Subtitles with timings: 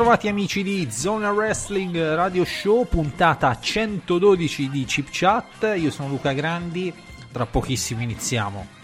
[0.00, 5.74] Non Ben trovati amici di Zona Wrestling Radio Show, puntata 112 di Chip Chat.
[5.76, 6.92] Io sono Luca Grandi,
[7.30, 8.79] tra pochissimo iniziamo.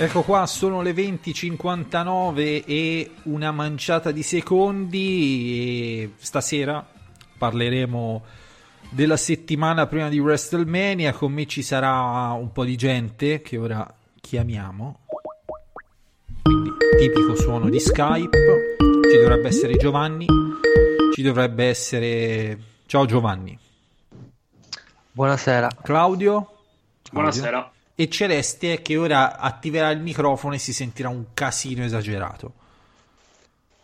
[0.00, 6.86] Ecco qua, sono le 20.59 e una manciata di secondi e stasera
[7.36, 8.24] parleremo
[8.90, 13.92] della settimana prima di WrestleMania, con me ci sarà un po' di gente che ora
[14.20, 15.00] chiamiamo.
[16.42, 18.76] Quindi tipico suono di Skype,
[19.10, 20.26] ci dovrebbe essere Giovanni,
[21.12, 22.58] ci dovrebbe essere...
[22.86, 23.58] Ciao Giovanni.
[25.10, 25.68] Buonasera.
[25.82, 26.52] Claudio.
[27.10, 27.72] Buonasera.
[28.00, 32.52] E Celeste che ora attiverà il microfono e si sentirà un casino esagerato.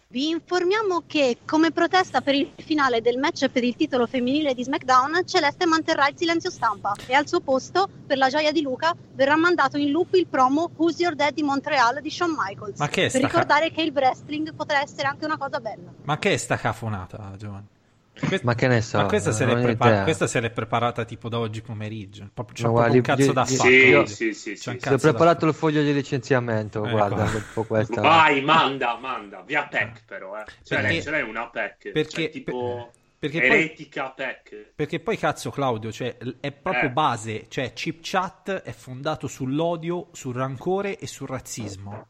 [0.06, 4.62] Vi informiamo che come protesta per il finale del match per il titolo femminile di
[4.62, 8.94] SmackDown, Celeste manterrà il silenzio stampa e al suo posto, per la gioia di Luca,
[9.14, 12.78] verrà mandato in loop il promo Who's Your Dad di Montreal di Shawn Michaels.
[12.78, 15.92] Ma che è per sta ricordare che il wrestling potrà essere anche una cosa bella.
[16.04, 17.73] Ma che è sta cafonata, Giovanni?
[18.16, 21.28] Que- Ma che ne so, Ma questa se, ho prepar- questa se l'è preparata tipo
[21.28, 22.28] da oggi pomeriggio.
[22.32, 24.06] Proprio, proprio guarda, un cazzo io- da fare.
[24.06, 26.90] Sì, sì, sì, sì, da preparato il foglio di licenziamento, Ecco.
[26.90, 28.00] guarda, dopo questa.
[28.00, 29.42] Vai, manda, manda.
[29.44, 30.44] Via PEC però, eh.
[30.62, 31.90] Cioè, Perché- ce l'hai una PEC.
[31.90, 32.92] perché- cioè, tipo...
[33.18, 34.72] perché poi- eretica PEC.
[34.76, 36.92] Perché poi cazzo Claudio, cioè, è proprio Eh.
[36.92, 42.06] base, cioè Chip Chat è fondato sull'odio, sul rancore e sul razzismo.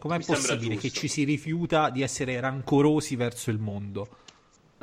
[0.00, 4.08] Com'è Mi possibile che ci si rifiuta di essere rancorosi verso il mondo?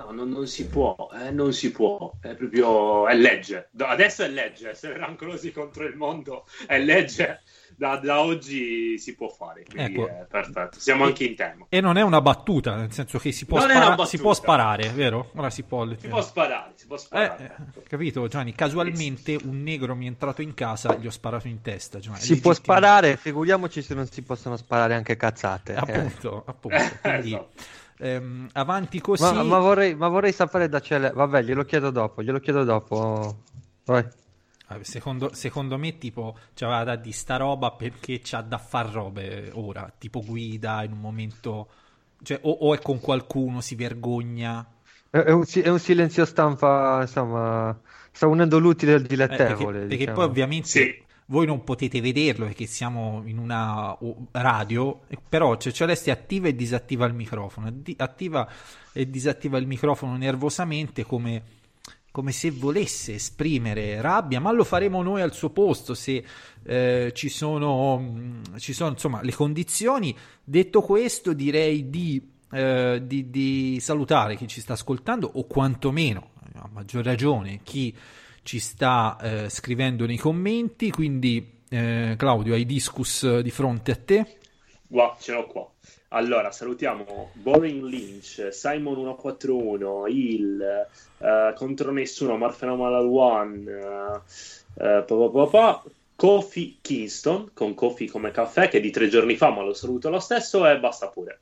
[0.03, 2.13] No, non, non si può, eh, non si può.
[2.19, 3.07] È proprio...
[3.07, 3.69] è legge.
[3.77, 4.69] Adesso è legge.
[4.69, 7.41] Essere rancorosi contro il mondo è legge.
[7.75, 9.63] Da, da oggi si può fare.
[9.63, 10.07] Quindi Ecco.
[10.07, 10.79] è perfetto.
[10.79, 11.65] Siamo anche in tema.
[11.69, 14.15] E non è una battuta, nel senso che si può, Non è spara- una battuta.
[14.15, 15.31] si può sparare, vero?
[15.35, 15.87] Ora si può.
[15.97, 17.55] Si può sparare, si può Eh, sparare.
[17.75, 18.53] eh, capito Giovanni?
[18.53, 21.99] Casualmente un negro mi è entrato in casa, gli ho sparato in testa.
[21.99, 22.21] Giovanni.
[22.21, 25.73] È Si può sparare, figuriamoci se non si possono sparare anche cazzate.
[25.73, 25.77] eh.
[25.77, 26.75] Appunto, appunto.
[26.77, 27.49] Eh, Quindi, esatto.
[28.01, 29.21] Ehm, avanti così.
[29.21, 31.11] Ma, ma vorrei, ma vorrei sapere da Cele...
[31.11, 33.43] Vabbè, glielo chiedo dopo, glielo chiedo dopo.
[33.85, 34.05] Vai.
[34.67, 39.49] Vabbè, Secondo, secondo me, tipo, c'aveva da di sta roba perché c'ha da far robe
[39.53, 41.69] ora, tipo guida in un momento,
[42.23, 44.65] cioè, o, o è con qualcuno, si vergogna.
[45.09, 47.79] È, è un, è un silenzio stampa, insomma,
[48.11, 49.43] sta unendo l'utile al Eh, dilettevole.
[49.43, 50.15] perché, perché diciamo.
[50.15, 51.05] poi ovviamente Sì.
[51.31, 53.97] Voi non potete vederlo perché siamo in una
[54.31, 54.99] radio,
[55.29, 58.47] però c'è Celeste attiva e disattiva il microfono, attiva
[58.91, 61.41] e disattiva il microfono nervosamente come,
[62.11, 66.21] come se volesse esprimere rabbia, ma lo faremo noi al suo posto se
[66.63, 70.13] eh, ci sono, mh, ci sono insomma le condizioni.
[70.43, 76.69] Detto questo, direi di, eh, di- di salutare chi ci sta ascoltando o quantomeno, a
[76.69, 77.95] maggior ragione, chi
[78.43, 80.91] ci sta eh, scrivendo nei commenti.
[80.91, 84.37] Quindi, eh, Claudio, hai discus di fronte a te?
[84.87, 85.69] Qua, ce l'ho qua.
[86.13, 94.19] Allora, salutiamo Boring Lynch, Simon 141, Il, eh, Contro Nessuno, Marfenomal One, eh,
[94.83, 95.83] eh, pa, pa, pa, pa,
[96.13, 100.09] Kofi Kingston, con Kofi come caffè, che è di tre giorni fa, ma lo saluto
[100.09, 101.39] lo stesso e basta pure.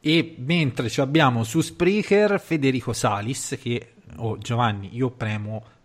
[0.00, 5.81] E mentre ci abbiamo su Spreaker Federico Salis, che oh, Giovanni, io premo re-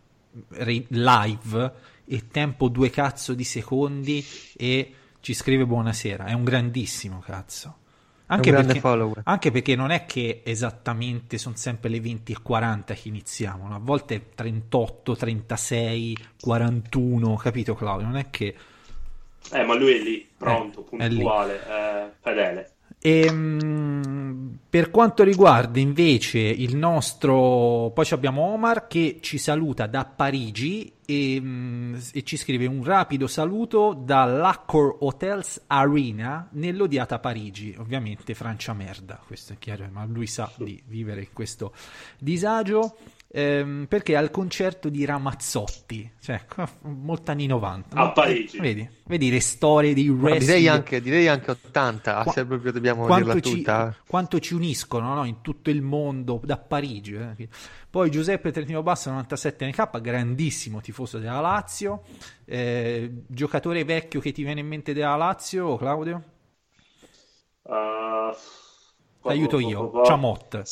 [0.89, 1.71] live
[2.05, 4.25] e tempo due cazzo di secondi
[4.55, 6.25] e ci scrive buonasera.
[6.25, 7.75] È un grandissimo cazzo.
[8.29, 9.21] Anche perché, follower.
[9.23, 13.75] anche perché non è che esattamente sono sempre le 20 e 40 che iniziamo, no?
[13.75, 18.05] a volte è 38, 36, 41, capito Claudio?
[18.05, 18.53] Non è che...
[19.53, 21.15] Eh, ma lui è lì, pronto, Eh, è lì.
[21.15, 22.71] puntuale, eh, fedele.
[23.07, 30.91] Ehm, per quanto riguarda invece il nostro, poi abbiamo Omar che ci saluta da Parigi
[31.05, 38.73] e, mm, e ci scrive un rapido saluto dall'Accor Hotels Arena nell'odiata Parigi, ovviamente Francia
[38.73, 41.73] merda, questo è chiaro, ma lui sa di vivere in questo
[42.19, 42.97] disagio.
[43.29, 46.41] Ehm, perché è al concerto di Ramazzotti, cioè
[46.83, 47.95] molto anni 90.
[47.95, 48.11] A?
[48.11, 48.59] Parigi.
[48.59, 50.39] Vedi, vedi le storie di wrestling.
[50.39, 53.95] direi, anche, direi anche 80, Qua- se proprio dobbiamo quanto dirla ci, tutta.
[54.07, 55.25] quanto ci uniscono no?
[55.25, 57.13] in tutto il mondo da Parigi.
[57.15, 57.47] eh.
[57.89, 62.03] Poi Giuseppe Trentino Basso 97 NK, grandissimo tifoso della Lazio.
[62.45, 66.23] Eh, giocatore vecchio che ti viene in mente della Lazio, Claudio?
[67.63, 68.33] Uh,
[69.29, 70.63] Aiuto io, Ciamot.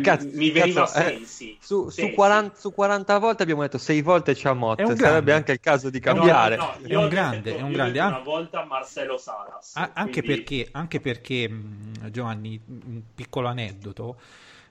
[0.00, 1.56] cazzo, mi veniva eh, Sensi.
[1.60, 2.14] Su, su Sensi.
[2.14, 6.56] 40, su 40 volte abbiamo detto 6 volte Ciamot, sarebbe anche il caso di cambiare.
[6.56, 8.00] No, no, È un grande, detto- è un grande.
[8.00, 9.76] Una volta Marcelo Saras.
[9.76, 14.16] Ah, anche, quindi- perché, anche perché, mh, Giovanni, un piccolo aneddoto.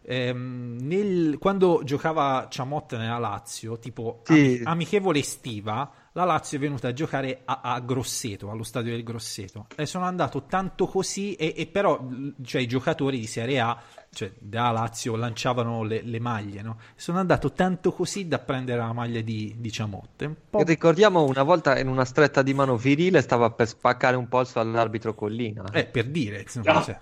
[0.04, 4.34] ehm, nel- quando giocava Ciamotta nella Lazio, tipo Sì.
[4.34, 9.04] ami- amichevole estiva, la Lazio è venuta a giocare a, a Grosseto, allo stadio del
[9.04, 9.68] Grosseto.
[9.76, 12.06] E sono andato tanto così, e, e però
[12.44, 13.82] cioè, i giocatori di Serie A,
[14.14, 16.62] cioè della Lazio, lanciavano le, le maglie.
[16.62, 16.78] No?
[16.96, 20.26] Sono andato tanto così da prendere la maglia di, di Ciamotte.
[20.26, 24.28] Un po' Ricordiamo una volta in una stretta di mano virile stava per spaccare un
[24.28, 25.64] polso all'arbitro Collina.
[25.72, 27.00] Eh, per dire, insomma, Ah, cioè,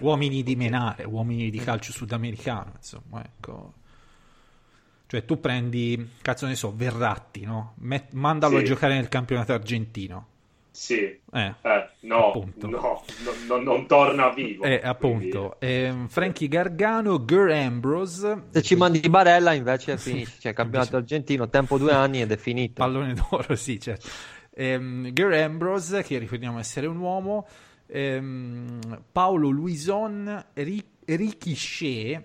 [0.00, 3.74] uomini di menare, uomini di calcio sudamericano, insomma, ecco.
[5.10, 7.72] Cioè, tu prendi, cazzo ne so, Verratti, no?
[7.78, 8.62] Met- mandalo Sì.
[8.62, 10.26] a giocare nel campionato argentino.
[10.70, 10.96] Sì.
[11.32, 12.68] Eh, Eh, no, Appunto.
[12.68, 14.62] no, no, no, non torna vivo.
[14.64, 15.56] eh, appunto.
[15.60, 21.78] Ehm, Frankie Gargano, Gur Ambrose, Se ci mandi Barella invece finisce, cioè campionato argentino, tempo
[21.78, 22.74] due anni ed è finito.
[22.74, 24.06] pallone d'oro, sì, certo.
[24.54, 27.46] Ehm, Gur Ambrose, che ricordiamo essere un uomo,
[27.86, 32.22] ehm, Paolo Luison, Ri- Ricky Shea,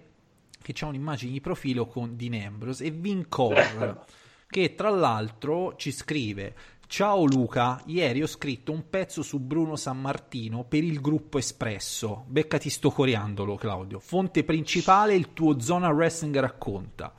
[0.64, 4.06] che ha un'immagine di profilo con Dean Ambrose, e Vin Cor,
[4.50, 6.56] che tra l'altro ci scrive
[6.88, 12.24] Ciao Luca, ieri ho scritto un pezzo su Bruno San Martino per il gruppo Espresso.
[12.28, 14.00] Beccati sto coriandolo, Claudio.
[14.00, 17.12] Fonte principale, il tuo Zona Wrestling racconta.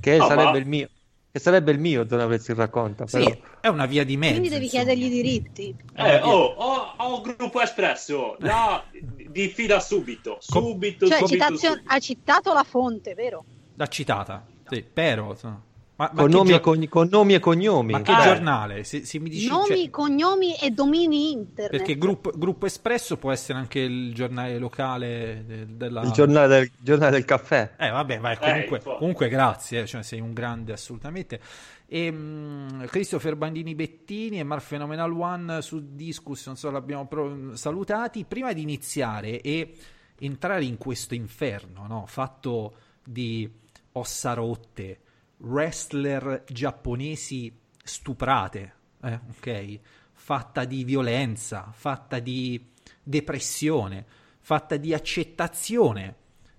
[0.00, 0.88] Che Ah, sarebbe ma- il mio.
[1.32, 3.06] Che sarebbe il mio, non avessi racconta.
[3.06, 3.38] Sì, Però.
[3.62, 4.32] è una via di mezzo.
[4.32, 4.84] Quindi devi insomma.
[4.84, 5.76] chiedergli i diritti.
[5.96, 8.84] Eh, oh, oh, oh, gruppo espresso, là,
[9.30, 11.90] diffida subito, subito, Cioè, subito, citazio- subito.
[11.90, 13.44] ha citato la fonte, vero?
[13.76, 15.30] L'ha citata, sì, però...
[15.30, 15.62] insomma.
[16.02, 17.92] Ma, ma Con, nomi gio- e con nomi e cognomi.
[17.92, 18.22] ma che Eh.
[18.22, 18.82] giornale?
[18.82, 21.70] Se, se mi dici, Nomi, cioè, cognomi e domini internet.
[21.70, 26.02] perché gruppo, gruppo Espresso può essere anche il giornale locale de- della...
[26.02, 27.74] Il giornale del, giornale del caffè.
[27.78, 28.96] Eh vabbè, vai, comunque, infatti.
[28.98, 31.40] comunque grazie, eh, cioè sei un grande assolutamente.
[31.86, 37.54] E, mh, Christopher Bandini Bettini e Mar Phenomenal One su Discus, non so, l'abbiamo pro-
[37.54, 38.24] salutati.
[38.24, 39.72] Prima di iniziare e
[40.18, 42.04] entrare in questo inferno, no?
[42.08, 43.48] fatto di
[43.92, 44.98] ossa rotte,
[45.42, 49.78] wrestler giapponesi stuprate, eh, ok?
[50.12, 52.70] Fatta di violenza, fatta di
[53.02, 54.04] depressione,
[54.40, 56.14] fatta di accettazione,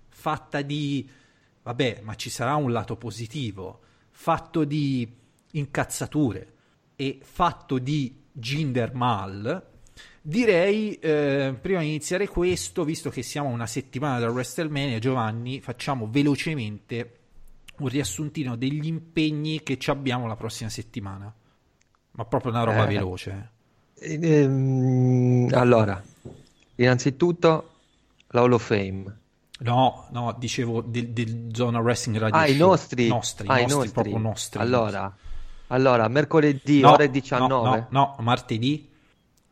[0.08, 1.08] fatta di
[1.64, 5.10] vabbè, ma ci sarà un lato positivo, fatto di
[5.52, 6.52] incazzature
[6.94, 9.66] e fatto di Jinder Mal,
[10.20, 16.08] direi eh, prima di iniziare questo, visto che siamo una settimana da WrestleMania, Giovanni, facciamo
[16.08, 17.18] velocemente
[17.78, 21.32] un riassuntino degli impegni che ci abbiamo la prossima settimana.
[22.12, 22.86] Ma proprio una roba Eh.
[22.86, 23.50] veloce.
[23.96, 26.02] Eh, ehm, allora,
[26.76, 27.70] innanzitutto
[28.28, 29.18] la Hall of Fame.
[29.60, 33.06] No, no, dicevo del, del Zona Wrestling Radio Ah, i nostri.
[33.08, 33.92] nostri, Ah, i nostri, nostri.
[33.92, 34.60] proprio nostri.
[34.60, 35.16] Allora,
[35.68, 37.68] allora, mercoledì No, ore no, 19.
[37.68, 38.90] No, no, martedì.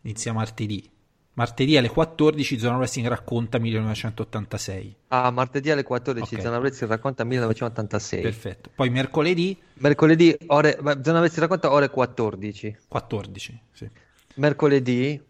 [0.02, 0.90] Inizia martedì.
[1.34, 4.96] Martedì alle 14 Zona Wrestling racconta 1986.
[5.08, 6.42] Ah, martedì alle 14, Ok.
[6.42, 8.20] Zona Wrestling racconta 1986.
[8.20, 8.70] Perfetto.
[8.74, 12.76] Poi mercoledì Mercoledì ore, Zona Wrestling racconta ore 14.
[12.86, 13.60] 14.
[13.72, 13.88] Sì.
[14.34, 15.20] Mercoledì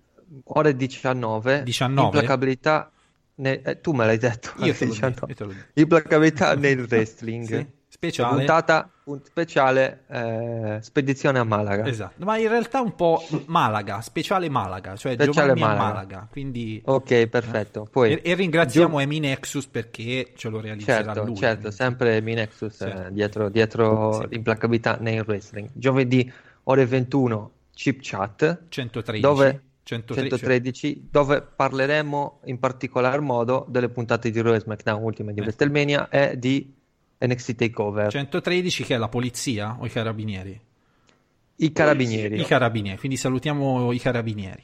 [0.45, 1.63] ore 19.
[1.63, 2.05] 19?
[2.05, 2.91] Implacabilità
[3.37, 4.53] ne- eh, tu me l'hai detto.
[4.59, 5.11] Io te l'ho 19.
[5.15, 5.81] detto, io te l'ho detto.
[5.81, 7.47] Implacabilità nel wrestling.
[7.47, 8.37] Sì, speciale.
[8.37, 11.87] Puntata un- speciale eh, spedizione a Malaga.
[11.87, 15.83] Esatto, ma in realtà un po' Malaga, speciale Malaga, cioè Speciale Malaga.
[15.83, 16.29] Malaga.
[16.31, 17.87] Quindi Ok, perfetto.
[17.91, 21.37] Poi e, e ringraziamo Emi Nexus perché ce lo realizzerà Certo, lui.
[21.37, 22.85] certo, sempre Minexus Sì.
[22.85, 24.27] eh, dietro, dietro Sì.
[24.31, 25.69] l'implacabilità nel wrestling.
[25.75, 26.33] Giovedì
[26.65, 29.21] ore 21 Chip Chat 113.
[29.23, 35.33] dove 113, 113 dove parleremo in particolar modo delle puntate di Raw e SmackDown ultime
[35.35, 35.43] di Eh.
[35.43, 36.81] WrestleMania e di
[37.25, 38.11] NXT Takeover.
[38.11, 40.61] 113 che è la polizia o i carabinieri?
[41.57, 42.41] I carabinieri.
[42.41, 44.63] I carabinieri, quindi salutiamo i carabinieri.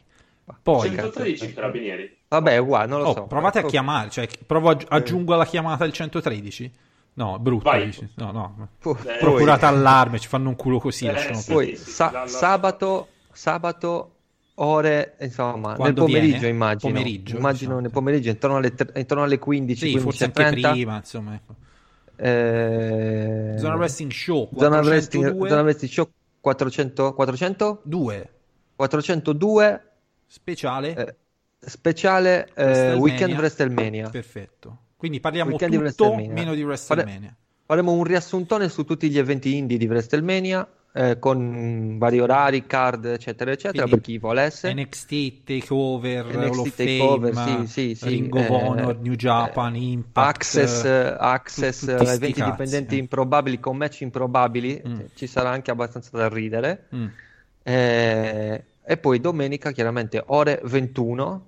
[0.62, 2.16] Poi, 113 carabinieri.
[2.28, 3.26] Vabbè, è uguale, non lo oh, so.
[3.26, 6.72] provate a Oh, chiamare, cioè provo aggi- aggiungo alla chiamata il 113?
[7.14, 7.68] No, brutto.
[7.68, 7.86] Vai.
[7.86, 8.08] dici.
[8.14, 8.56] No, no.
[8.62, 11.06] Eh, poi- Procurate allarme, ci fanno un culo così.
[11.06, 11.52] Eh, sì.
[11.52, 14.12] Poi sa- la- la- sabato, sabato
[14.54, 16.48] ore, insomma, nel Quando pomeriggio viene?
[16.48, 16.92] immagino.
[16.92, 17.80] Pomeriggio, immagino diciamo.
[17.80, 20.70] nel pomeriggio, intorno alle, tre- intorno alle 15, Sì, forse anche 15:30.
[20.72, 21.34] prima, insomma.
[21.34, 21.54] ecco.
[22.20, 26.10] Eh, Zona Wrestling Show Zona Wrestling, 402 Zona Wrestling Show
[26.40, 27.80] 400, 400?
[27.84, 28.30] 2
[28.75, 29.82] 402
[30.26, 31.14] speciale eh,
[31.58, 32.94] speciale eh.
[32.94, 34.10] Weekend WrestleMania.
[34.10, 34.78] perfetto.
[34.96, 36.32] Quindi parliamo Weekend di tutto WrestleMania.
[36.32, 37.37] meno di WrestleMania.
[37.64, 43.04] Faremo un riassuntone su tutti gli eventi indie di WrestleMania eh, con vari orari, card,
[43.04, 44.73] eccetera, eccetera, Quindi per chi volesse.
[44.73, 49.78] NXT Takeover, NXT Takeover, Fame, sì, sì, sì, Ring of eh, Honor, New Japan, eh,
[49.78, 52.99] Impact, Access, eh, Access, tutti sti eventi dipendenti eh.
[52.99, 55.00] improbabili con match improbabili, Mm.
[55.14, 56.87] ci sarà anche abbastanza da ridere.
[56.95, 57.07] Mm.
[57.62, 61.47] Eh, e poi domenica, chiaramente, ore 21.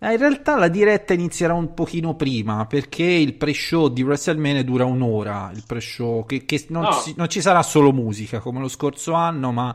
[0.00, 4.84] Ma in realtà la diretta inizierà un pochino prima perché il pre-show di WrestleMania dura
[4.84, 5.50] un'ora.
[5.52, 6.92] Il pre-show che, che non, Ah.
[6.92, 9.74] ci, non ci sarà solo musica come lo scorso anno, ma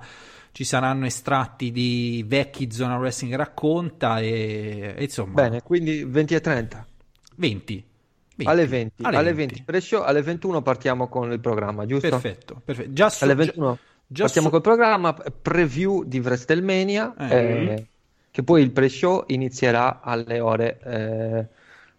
[0.54, 6.40] ci saranno estratti di vecchi Zona Wrestling racconta e, e insomma Bene, quindi 20 e
[6.42, 6.86] 30.
[7.36, 7.86] 20.
[8.36, 8.52] 20.
[8.52, 9.64] Alle 20, alle, Alle 20.
[9.64, 12.08] pre-show, alle 21 partiamo con il programma, giusto?
[12.10, 12.94] Perfetto, perfetto.
[12.94, 13.78] Già su, Alle 21
[14.08, 17.36] già partiamo su- col programma, preview di WrestleMania, Eh.
[17.36, 17.88] eh,
[18.34, 20.80] che poi il pre-show inizierà alle ore...
[20.84, 21.48] eh,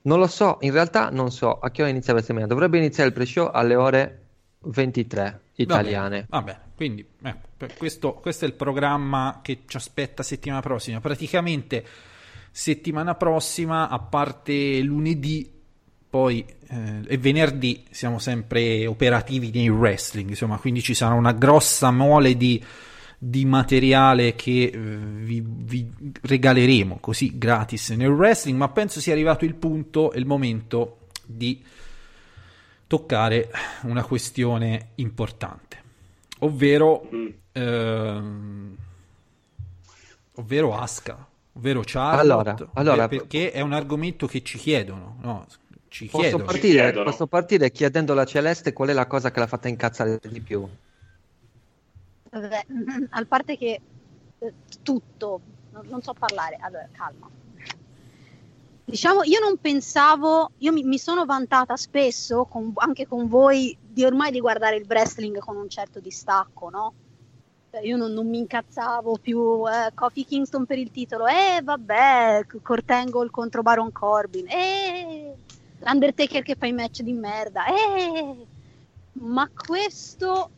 [0.02, 2.48] non lo so, in realtà non so a che ora inizia WrestleMania.
[2.48, 4.22] Dovrebbe iniziare il pre-show alle ore
[4.62, 6.26] 23 Va bene, italiane.
[6.28, 7.06] Va bene, quindi
[7.56, 10.98] per questo, questo è il programma che ci aspetta settimana prossima.
[10.98, 11.84] Praticamente
[12.50, 15.48] settimana prossima, a parte lunedì,
[16.10, 21.92] poi eh, e venerdì siamo sempre operativi nel wrestling, insomma, quindi ci sarà una grossa
[21.92, 22.60] mole di,
[23.18, 25.90] di materiale che eh, vi, vi
[26.22, 31.62] regaleremo così gratis nel wrestling, ma penso sia arrivato il punto e il momento di
[32.86, 33.50] toccare
[33.82, 35.76] una questione importante,
[36.40, 37.26] ovvero, Mm.
[37.52, 38.76] ehm,
[40.34, 45.46] ovvero Aska, ovvero Charlotte, Allora, allora- per- perché è un argomento che ci chiedono, no?
[45.88, 46.44] Ci Posso chiedono.
[46.44, 47.04] partire, chiedono.
[47.04, 50.66] posso partire chiedendo alla Celeste qual è la cosa che l'ha fatta incazzare di più.
[52.40, 52.64] Vabbè,
[53.10, 53.80] a parte che
[54.38, 57.30] eh, tutto, non, non so parlare, allora calma.
[58.86, 64.04] Diciamo, io non pensavo, io mi, mi sono vantata spesso, con- anche con voi, di
[64.04, 66.92] ormai di guardare il wrestling con un certo distacco, no?
[67.70, 72.46] Cioè, io non, non mi incazzavo più, eh, Kofi Kingston per il titolo, eh vabbè,
[72.62, 75.34] Kurt Angle contro Baron Corbin, eh,
[75.78, 78.46] l'Undertaker che fa i match di merda, eh,
[79.12, 80.50] ma questo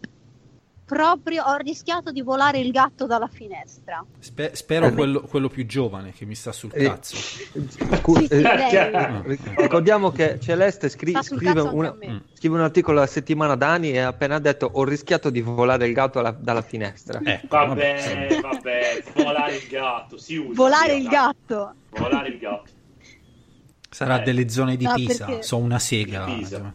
[0.86, 4.04] proprio ho rischiato di volare il gatto dalla finestra.
[4.20, 7.16] Spe- spero quello, quello più giovane che mi sta sul Eh, cazzo.
[7.16, 8.78] Scu- Sì, sì, eh.
[8.94, 9.22] Ah,
[9.56, 11.94] Ricordiamo che Celeste scri- scrive, una-
[12.34, 15.86] scrive un articolo alla settimana da anni e ha appena detto ho rischiato di volare
[15.88, 17.20] il gatto alla- dalla finestra.
[17.22, 20.52] Ecco, Vabbè, vabbè, volare il gatto, si usa.
[20.54, 21.74] Volare sì, il gatto.
[21.90, 22.70] Volare il gatto.
[23.90, 24.24] Sarà Eh.
[24.24, 26.24] delle zone di No, Pisa, perché- so una sega.
[26.26, 26.72] Pisa.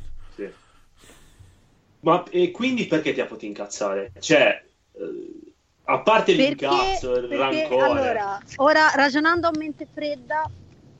[2.02, 4.12] Ma e quindi perché ti ha fatto incazzare?
[4.20, 5.54] Cioè, eh,
[5.84, 7.84] a parte Perché, l'incazzo, il perché, rancore.
[7.84, 10.50] allora, ora ragionando a mente fredda,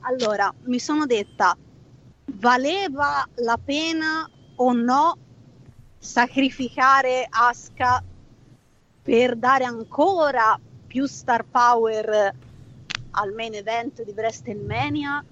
[0.00, 1.56] allora mi sono detta
[2.42, 5.16] valeva la pena o no
[5.98, 8.02] sacrificare Asuka
[9.02, 12.34] per dare ancora più star power
[13.12, 15.24] al main event di WrestleMania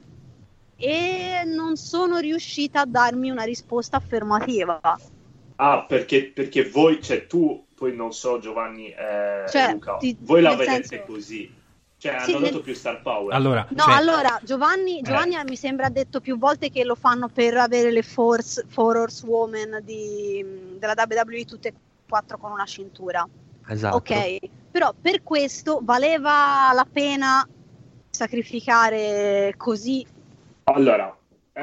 [0.77, 4.81] e non sono riuscita a darmi una risposta affermativa.
[5.63, 10.41] Ah, perché, perché voi, cioè tu, poi non so Giovanni e Cioè, Luca, ti- voi
[10.41, 11.55] la nel vedete senso- così.
[11.99, 13.35] Cioè, Sì, hanno nel- dato più star power.
[13.35, 17.29] Allora, No, cioè, allora Giovanni, Giovanni mi sembra ha detto più volte che lo fanno
[17.29, 20.43] per avere le Force, Four Horsewomen di,
[20.79, 21.75] della WWE tutte e
[22.09, 23.29] quattro con una cintura.
[23.69, 23.97] Esatto.
[23.97, 24.39] Ok,
[24.71, 27.47] però per questo valeva la pena
[28.09, 30.07] sacrificare così
[30.65, 31.15] Allora,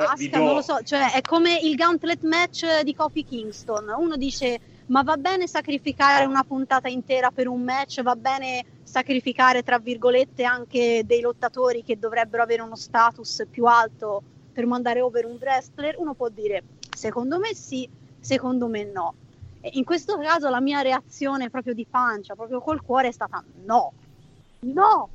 [0.01, 0.43] eh, Asuka, do...
[0.43, 3.93] non lo so, cioè è come il gauntlet match di Kofi Kingston.
[3.97, 9.63] Uno dice ma va bene sacrificare una puntata intera per un match, va bene sacrificare
[9.63, 15.25] tra virgolette anche dei lottatori che dovrebbero avere uno status più alto per mandare over
[15.25, 15.95] un wrestler.
[15.97, 16.63] Uno può dire
[16.95, 19.13] secondo me sì, secondo me no.
[19.59, 23.43] E in questo caso la mia reazione proprio di pancia, proprio col cuore è stata
[23.65, 23.91] no,
[24.59, 25.09] no,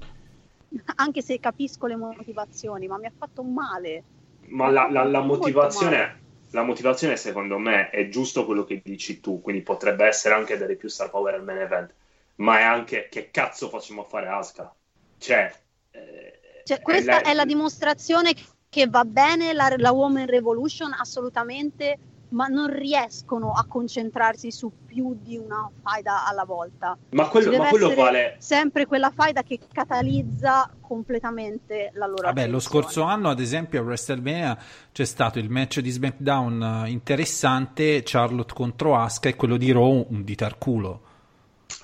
[0.97, 4.05] anche se capisco le motivazioni, ma mi ha fatto male.
[4.53, 9.41] Ma la, la- la motivazione, la motivazione, secondo me, è giusto quello che dici tu,
[9.41, 11.95] quindi potrebbe essere anche dare più star power al main event,
[12.37, 14.75] ma è anche che cazzo facciamo fare Asuka?
[15.19, 15.53] Cioè,
[15.93, 18.35] eh, Cioè, questa la- è la dimostrazione
[18.69, 21.99] che va bene la, la Woman Revolution assolutamente,
[22.33, 26.97] ma non riescono a concentrarsi su più di una faida alla volta.
[27.11, 28.37] Ma quello, ma quello vale...
[28.39, 32.83] sempre quella faida che catalizza completamente la loro Vabbè, lo attenzione.
[32.83, 34.59] scorso anno, ad esempio, a WrestleMania
[34.93, 40.07] c'è stato il match di SmackDown eh, interessante, Charlotte contro Asuka e quello di Raw
[40.11, 41.11] un ditarculo.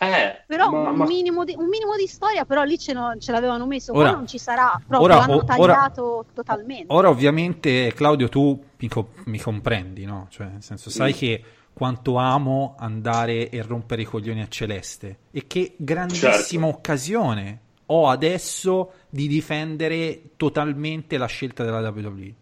[0.01, 3.17] Eh, Però ma- un, ma- Minimo di, un minimo di storia, però lì ce, lo-
[3.19, 6.87] ce l'avevano messo, Ora- qua non ci sarà, proprio ora- l'hanno o- ora- tagliato totalmente.
[6.95, 10.27] Ora, ovviamente, Claudio, tu mi, co- mi comprendi, no?
[10.31, 11.17] Cioè, nel senso, sai Mm.
[11.17, 16.79] che quanto amo andare e rompere i coglioni a Celeste e che grandissima Certo.
[16.79, 22.35] occasione ho adesso di difendere totalmente la scelta della WWE.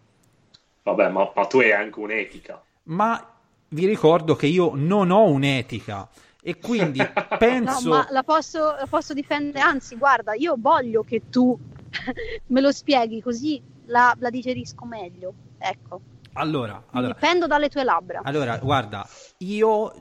[0.83, 2.61] Vabbè, ma, ma tu hai anche un'etica.
[2.83, 3.31] Ma
[3.69, 6.07] vi ricordo che io non ho un'etica
[6.47, 7.01] e quindi
[7.37, 7.89] penso...
[7.89, 11.57] No, ma la posso, la posso difendere, anzi, guarda, io voglio che tu
[12.47, 15.33] me lo spieghi così la, la digerisco meglio.
[15.57, 15.99] Ecco,
[16.33, 18.21] Allora, allora, dipendo dalle tue labbra.
[18.23, 19.05] Allora, guarda,
[19.39, 19.93] io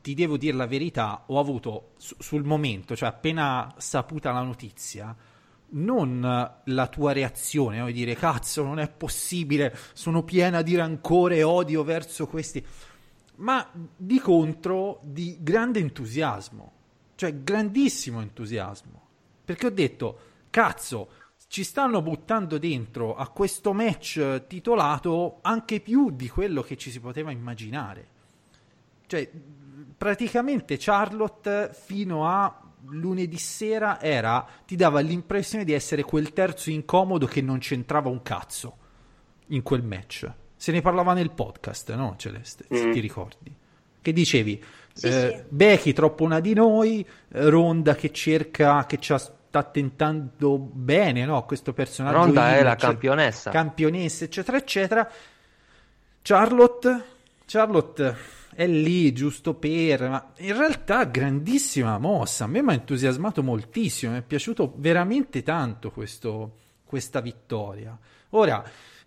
[0.00, 5.14] ti devo dire la verità, ho avuto su- sul momento, cioè appena saputa la notizia,
[5.74, 6.20] non
[6.64, 7.86] la tua reazione, no?
[7.86, 12.64] di dire cazzo, non è possibile, sono piena di rancore e odio verso questi,
[13.42, 16.72] ma di contro di grande entusiasmo,
[17.16, 19.00] cioè grandissimo entusiasmo,
[19.44, 21.08] perché ho detto, cazzo,
[21.48, 27.00] ci stanno buttando dentro a questo match titolato anche più di quello che ci si
[27.00, 28.08] poteva immaginare.
[29.06, 29.30] Cioè,
[29.96, 37.26] praticamente Charlotte fino a lunedì sera era, ti dava l'impressione di essere quel terzo incomodo
[37.26, 38.76] che non c'entrava un cazzo
[39.48, 40.32] in quel match.
[40.62, 42.66] Se ne parlava nel podcast, no, Celeste?
[42.70, 42.92] Se Mm.
[42.92, 43.52] ti ricordi?
[44.00, 45.42] Che dicevi, Sì, eh, sì.
[45.48, 51.44] Becky troppo una di noi, eh, Ronda che cerca, che ci sta tentando bene, no?
[51.46, 52.16] Questo personaggio.
[52.16, 53.50] Ronda è heel, la campionessa.
[53.50, 55.10] campionessa, eccetera, eccetera.
[56.22, 57.04] Charlotte,
[57.44, 58.16] Charlotte
[58.54, 64.12] è lì giusto per, ma in realtà grandissima mossa, a me mi ha entusiasmato moltissimo,
[64.12, 67.98] mi è piaciuto veramente tanto questo, questa vittoria.
[68.30, 68.62] Ora,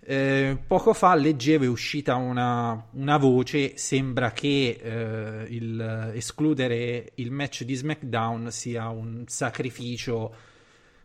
[0.07, 7.31] eh, poco fa leggevo è uscita una, una voce, sembra che eh, il, escludere il
[7.31, 10.33] match di SmackDown sia un sacrificio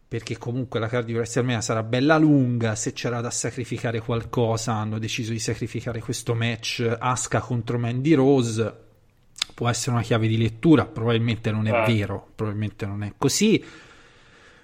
[0.06, 4.98] perché comunque la card di WrestleMania sarà bella lunga, se c'era da sacrificare qualcosa hanno
[4.98, 8.74] deciso di sacrificare questo match Asuka contro Mandy Rose,
[9.54, 11.94] può essere una chiave di lettura, probabilmente non è Eh.
[11.94, 13.64] vero, probabilmente non è così,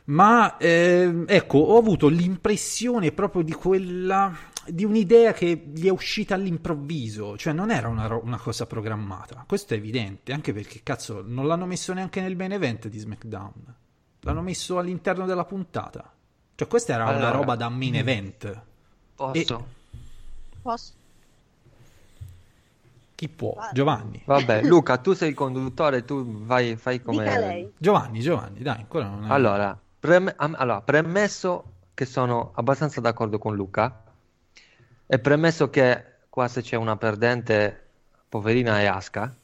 [0.07, 4.33] ma eh, ecco, ho avuto l'impressione proprio di quella
[4.69, 9.45] di un'idea che gli è uscita all'improvviso, cioè non era una, ro- una cosa programmata.
[9.47, 13.75] Questo è evidente, anche perché cazzo, non l'hanno messo neanche nel main event di SmackDown.
[14.21, 16.13] L'hanno messo all'interno della puntata.
[16.55, 18.63] Cioè, questa era una Allora, roba da main event.
[19.15, 19.67] Posso?
[20.63, 20.93] Posso?
[23.15, 23.55] Chi può?
[23.55, 23.71] Vai.
[23.73, 24.23] Giovanni.
[24.25, 27.25] Vabbè, Luca, tu sei il conduttore, tu vai, fai come...
[27.25, 27.73] Dica lei.
[27.79, 29.31] Giovanni, Giovanni, dai, ancora non è...
[29.31, 34.05] Allora, prem- allora, premesso che sono abbastanza d'accordo con Luca
[35.07, 37.85] e premesso che qua se c'è una perdente,
[38.29, 39.35] poverina è Aska,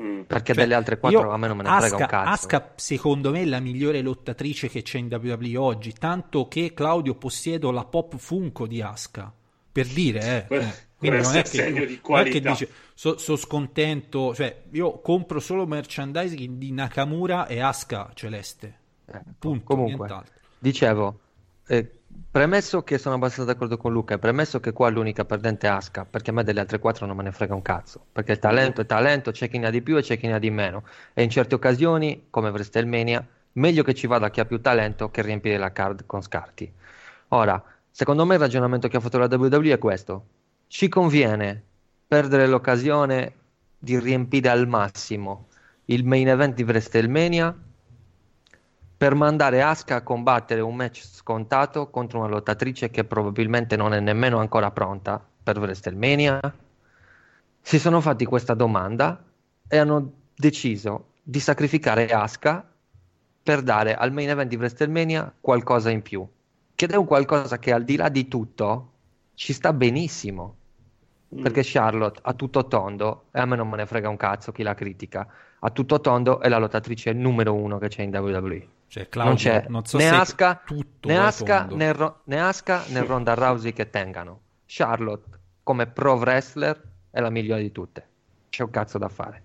[0.00, 0.22] Mm.
[0.22, 2.30] perché Cioè, delle altre quattro io- a me non me ne frega Asuka, un cazzo.
[2.30, 5.92] Asuka, secondo me, è la migliore lottatrice che c'è in WWE oggi.
[5.92, 9.30] Tanto che Claudio possiedo la pop Funko di Asuka.
[9.72, 10.56] Per dire, eh.
[10.56, 10.88] Eh.
[10.96, 15.38] Quindi non è, che, segno di non è che dice sono scontento, cioè io compro
[15.38, 18.78] solo merchandising di Nakamura e Asuka celeste.
[19.12, 20.34] Eh, Punto, comunque, nient'altro.
[20.58, 21.20] dicevo,
[21.66, 25.70] eh, premesso che sono abbastanza d'accordo con Luca e premesso che qua l'unica perdente è
[25.70, 28.38] Aska, perché a me delle altre quattro non me ne frega un cazzo, perché il
[28.38, 30.50] talento è talento, c'è chi ne ha di più e c'è chi ne ha di
[30.50, 35.10] meno, e in certe occasioni, come WrestleMania, meglio che ci vada chi ha più talento
[35.10, 36.72] che riempire la card con scarti.
[37.28, 40.26] Ora, secondo me il ragionamento che ha fatto la WWE è questo,
[40.68, 41.62] ci conviene
[42.06, 43.34] perdere l'occasione
[43.78, 45.48] di riempire al massimo
[45.86, 47.56] il main event di WrestleMania
[49.00, 54.00] per mandare Asuka a combattere un match scontato contro una lottatrice che probabilmente non è
[54.00, 56.38] nemmeno ancora pronta per WrestleMania.
[57.62, 59.24] Si sono fatti questa domanda
[59.66, 62.70] e hanno deciso di sacrificare Asuka
[63.42, 66.28] per dare al main event di WrestleMania qualcosa in più.
[66.74, 68.92] Che è un qualcosa che al di là di tutto
[69.32, 70.56] ci sta benissimo.
[71.34, 71.40] Mm.
[71.40, 74.62] Perché Charlotte a tutto tondo, e a me non me ne frega un cazzo chi
[74.62, 75.26] la critica,
[75.58, 78.78] a tutto tondo è la lottatrice numero uno che c'è in WWE.
[78.90, 81.08] Cioè, Claudio, non c'è non so né se Asuka, tutto
[81.76, 82.50] né Ro- né
[82.88, 84.40] né Ronda Rousey che tengano.
[84.66, 88.08] Charlotte come pro wrestler è la migliore di tutte.
[88.48, 89.42] C'è un cazzo da fare.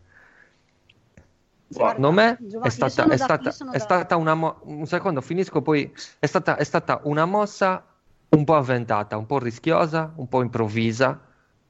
[1.67, 5.93] Secondo me è stata, è da- stata- è stata una mo- un secondo, finisco poi.
[6.17, 7.85] È stata, è stata una mossa
[8.29, 11.19] un po' avventata, un po' rischiosa, un po' improvvisa,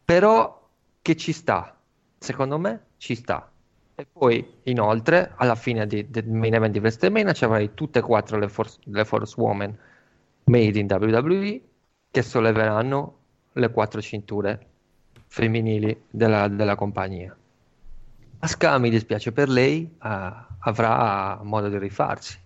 [0.05, 0.65] però
[1.01, 1.75] che ci sta.
[2.17, 3.49] Secondo me ci sta.
[3.97, 8.01] E poi, inoltre, alla fine di- del main event di WrestleMania ci avrai tutte e
[8.01, 9.77] quattro le Force, le Force Women
[10.45, 11.61] made in WWE
[12.11, 13.17] che solleveranno
[13.53, 14.67] le quattro cinture
[15.27, 17.35] femminili della, della compagnia.
[18.39, 22.37] Asuka, mi dispiace per lei, ah, avrà modo di rifarsi.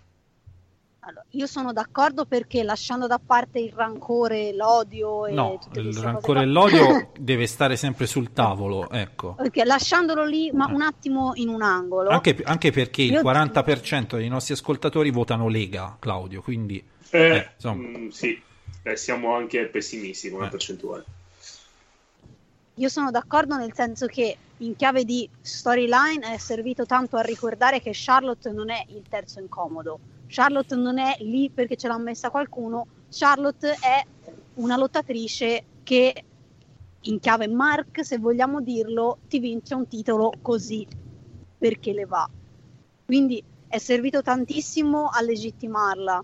[1.09, 5.97] Allora, io sono d'accordo perché lasciando da parte il rancore, l'odio e No, tutte il
[5.97, 9.35] rancore e l'odio deve stare sempre sul tavolo, ecco.
[9.39, 12.09] Ok, lasciandolo lì, ma un attimo in un angolo.
[12.09, 17.49] Anche, anche perché il Io- 40% dei nostri ascoltatori votano Lega, Claudio, quindi Eh, eh,
[17.55, 17.97] insomma.
[17.97, 18.39] mm, sì,
[18.83, 20.49] Eh, siamo anche pessimisti con la Eh.
[20.49, 21.03] percentuale.
[22.75, 27.81] Io sono d'accordo nel senso che in chiave di storyline è servito tanto a ricordare
[27.81, 29.99] che Charlotte non è il terzo incomodo.
[30.31, 32.85] Charlotte non è lì perché ce l'ha messa qualcuno.
[33.09, 34.05] Charlotte è
[34.55, 36.23] una lottatrice che
[37.01, 40.85] in chiave Mark, se vogliamo dirlo, ti vince un titolo così
[41.57, 42.29] perché le va.
[43.05, 46.23] Quindi è servito tantissimo a legittimarla.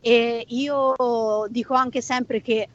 [0.00, 0.94] E io
[1.50, 2.68] dico anche sempre che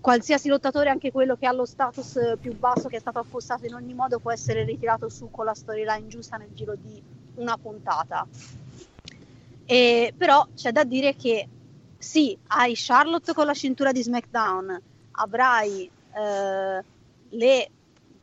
[0.00, 3.66] qualsiasi lottatore, anche quello che ha lo status eh, più basso, che è stato affossato
[3.66, 7.00] in ogni modo, può essere ritirato su con la storyline giusta nel giro di
[7.36, 8.26] una puntata.
[9.70, 11.46] E, però c'è da dire che
[11.98, 16.84] sì, hai Charlotte con la cintura di SmackDown, avrai eh,
[17.28, 17.70] le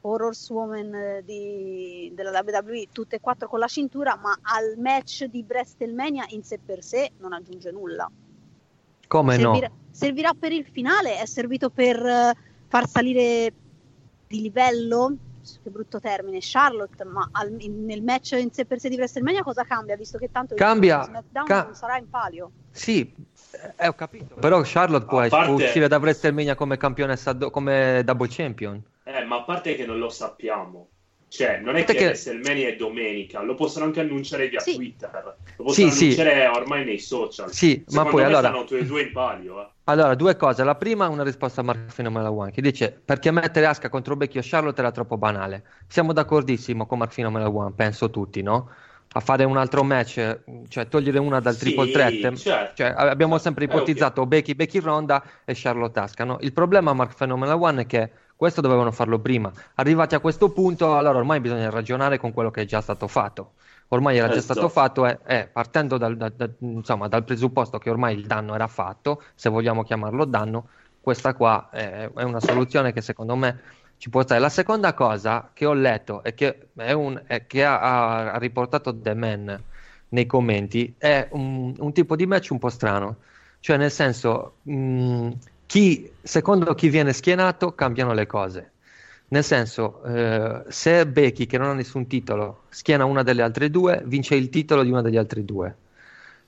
[0.02, 5.46] Horrorwoman eh, di, della WWE tutte e quattro con la cintura, ma al match di
[5.48, 8.10] WrestleMania in sé per sé non aggiunge nulla.
[9.08, 9.76] Come Servirà, no?
[9.92, 12.36] servirà per il finale, è servito per eh,
[12.68, 13.54] far salire
[14.28, 15.16] di livello,
[15.62, 19.64] che brutto termine, Charlotte, ma al- nel match in sé per sé di WrestleMania cosa
[19.64, 19.96] cambia?
[19.96, 22.52] Visto che tanto il Cambia, SmackDown ca- non sarà in palio.
[22.72, 23.14] Sì,
[23.78, 24.36] eh, ho capito.
[24.36, 28.82] Però Charlotte può, A parte- può uscire da WrestleMania come campionessa, come double champion.
[29.04, 30.90] Eh, ma a parte che non lo sappiamo.
[31.28, 34.76] Cioè, non è che, Perché- WrestleMania è domenica, lo possono anche annunciare via Sì.
[34.76, 36.04] Twitter, lo possono Sì, sì.
[36.22, 37.52] annunciare ormai nei social.
[37.52, 39.62] Sì, ma Secondo poi me allora- e due in palio.
[39.62, 39.70] eh.
[39.88, 40.64] Allora, due cose.
[40.64, 44.40] La prima, una risposta a Mark Fenomena One che dice perché mettere Asuka contro Becky
[44.40, 45.64] o Charlotte era troppo banale.
[45.88, 48.70] Siamo d'accordissimo con Mark Fenomena One, penso tutti, no?
[49.14, 52.34] A fare un altro match, eh, cioè togliere una dal Sì, triple threat.
[52.36, 52.74] certo.
[52.74, 53.78] Cioè, abbiamo sempre ovvio.
[53.78, 56.38] ipotizzato Becky, Becky Ronda e Charlotte Asuka, no?
[56.42, 59.52] Il problema Mark Fenomena One è che questo dovevano farlo prima.
[59.76, 63.54] Arrivati a questo punto, allora ormai bisogna ragionare con quello che è già stato fatto.
[63.96, 64.54] Ormai era già Esatto.
[64.54, 68.54] stato fatto e, e partendo dal, da- da- insomma, dal presupposto che ormai il danno
[68.56, 73.62] era fatto, se vogliamo chiamarlo danno, questa qua è, è una soluzione che secondo me
[73.98, 74.40] ci può stare.
[74.42, 78.38] La seconda cosa che ho letto e che, è un- è che ha, ha- ha
[78.38, 79.64] riportato The Man
[80.10, 83.20] nei commenti è un, un tipo di match un po' strano.
[83.60, 85.32] Cioè, nel senso, mh,
[85.66, 88.75] chi, secondo chi viene schienato cambiano le cose.
[89.28, 94.04] Nel senso, eh, se Becky, che non ha nessun titolo, schiena una delle altre due,
[94.06, 95.76] vince il titolo di una degli altri due.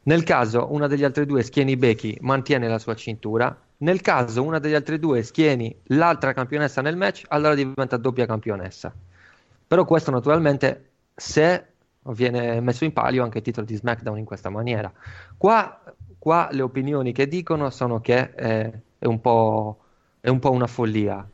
[0.04, 3.56] Nel caso una degli altri due schieni Becky, mantiene la sua cintura.
[3.80, 8.94] Nel caso una degli altri due schieni l'altra campionessa nel match, allora diventa doppia campionessa.
[9.68, 11.66] Però questo naturalmente se
[12.04, 14.92] viene messo in palio anche il titolo di SmackDown in questa maniera.
[15.38, 15.82] Qua,
[16.18, 19.80] qua le opinioni che dicono sono che eh, è, un po',
[20.22, 21.28] è un po' una follia.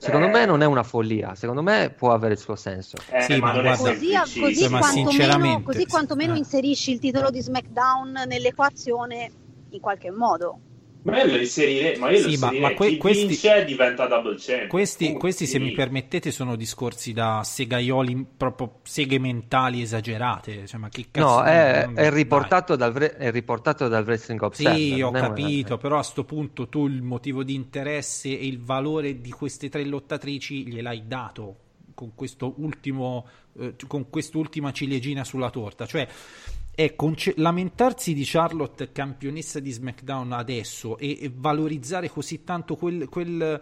[0.00, 0.30] Secondo Eh.
[0.30, 2.96] me non è una follia, secondo me può avere il suo senso.
[3.10, 6.38] Eh, Sì, ma guarda- Così, così ma quantomeno, così quantomeno eh.
[6.38, 9.30] inserisci il titolo di SmackDown nell'equazione
[9.68, 10.58] in qualche modo.
[11.02, 12.60] Ma io lo inserirei, ma io Sì, lo ma- inserirei.
[12.60, 14.66] ma que- Chi questi- vince diventa double champ.
[14.66, 20.66] Questi, Punto, questi, se mi permettete, sono discorsi da segaioli, proprio seghe mentali esagerate.
[20.66, 24.42] Cioè, ma che cazzo No, è, non- è riportato dal, vre- è riportato dal Wrestling
[24.42, 24.76] Observer.
[24.78, 29.20] Sì, ho capito, però a sto punto tu il motivo di interesse e il valore
[29.20, 31.56] di queste tre lottatrici gliel'hai dato
[31.94, 33.26] con questo ultimo
[33.58, 36.06] eh, con quest'ultima ciliegina sulla torta, cioè
[36.80, 43.06] è conce- lamentarsi di Charlotte campionessa di SmackDown adesso e, e valorizzare così tanto quel,
[43.10, 43.60] quel,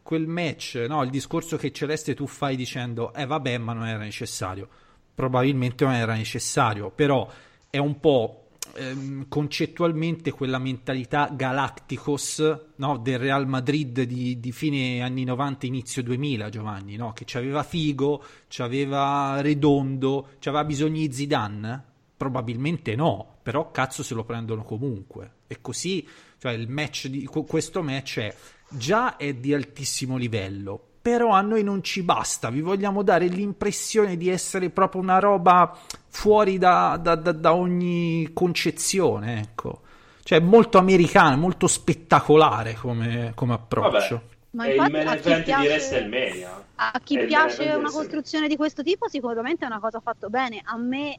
[0.00, 1.02] quel match, no?
[1.02, 4.68] il discorso che Celeste tu fai dicendo eh vabbè ma non era necessario,
[5.12, 7.28] probabilmente non era necessario, però
[7.68, 15.02] è un po' ehm, concettualmente quella mentalità Galacticos no, del Real Madrid di, di fine
[15.02, 17.12] anni 90, inizio 2000, Giovanni, no?
[17.14, 21.88] che c'aveva Figo, c'aveva Redondo, c'aveva bisogno di Zidane?
[22.20, 25.36] Probabilmente no, però cazzo se lo prendono comunque.
[25.46, 26.06] E così,
[26.36, 28.34] cioè il match di qu- questo match è
[28.68, 34.18] già è di altissimo livello, però a noi non ci basta, vi vogliamo dare l'impressione
[34.18, 35.74] di essere proprio una roba
[36.08, 39.80] fuori da, da- da- da ogni concezione, ecco.
[40.22, 44.14] Cioè molto americana, molto spettacolare come, come approccio.
[44.14, 46.64] Vabbè, Ma è il infatti main a chi event di piace- WrestleMania.
[46.74, 50.28] A chi il piace main una costruzione di questo tipo, sicuramente è una cosa fatta
[50.28, 50.60] bene.
[50.64, 51.18] A me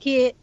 [0.00, 0.34] che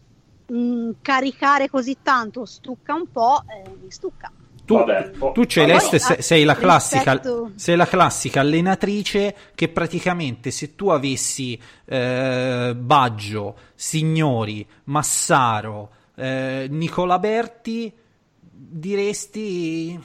[0.46, 4.32] mh, caricare così tanto stucca un po', eh, mi stucca.
[4.64, 10.52] Tu, Vabbè, tu Celeste sei, sei la classica, rispetto- sei la classica allenatrice che praticamente
[10.52, 17.92] se tu avessi eh, Baggio, Signori, Massaro, eh, Nicola Berti,
[18.40, 20.00] diresti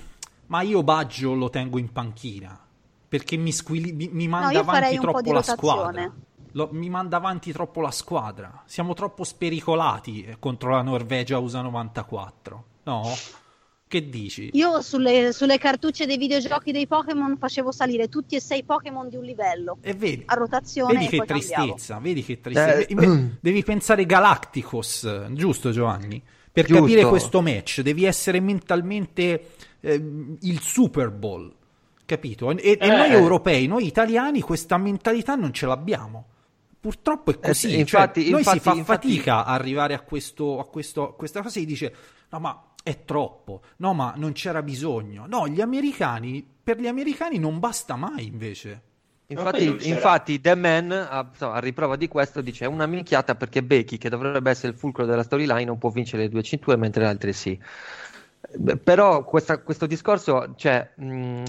[0.46, 2.58] ma io Baggio lo tengo in panchina
[3.08, 5.56] perché mi, squili- mi, mi manda farei avanti troppo la rotazione.
[5.56, 6.14] squadra.
[6.52, 8.62] Lo- mi manda avanti troppo la squadra.
[8.66, 12.64] Siamo troppo spericolati eh, contro la Norvegia USA 94.
[12.84, 13.10] No?
[13.88, 14.48] Che dici?
[14.54, 19.16] Io sulle, sulle cartucce dei videogiochi dei Pokémon facevo salire tutti e sei Pokémon di
[19.16, 21.62] un livello E vedi, a rotazione vedi e che poi cambiavo.
[21.72, 22.74] tristezza, vedi che tristezza.
[22.78, 26.22] Eh, Inve- devi pensare Galacticos, giusto Giovanni?
[26.50, 26.82] Per Giusto.
[26.82, 31.52] capire questo match devi essere mentalmente ehm, il Super Bowl,
[32.06, 32.50] capito?
[32.50, 32.86] E, e Eh.
[32.96, 36.26] noi europei, noi italiani questa mentalità non ce l'abbiamo.
[36.82, 40.00] Purtroppo è così, Eh, cioè, infatti- noi infatti- si fa infatti- fatica a arrivare a,
[40.00, 41.94] questo, a, questo, a questa cosa e si dice
[42.30, 45.26] no ma è troppo, no ma non c'era bisogno.
[45.28, 48.82] No, gli americani, per gli americani non basta mai invece.
[49.28, 53.96] Infatti, infatti The Man, a, a riprova di questo, dice è una minchiata perché Becky,
[53.96, 57.08] che dovrebbe essere il fulcro della storyline, non può vincere le due cinture mentre le
[57.08, 57.56] altre sì.
[58.58, 61.42] Beh, Però questa- questo discorso, cioè, mh,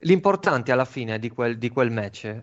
[0.00, 2.42] l'importante alla fine di quel, di quel match,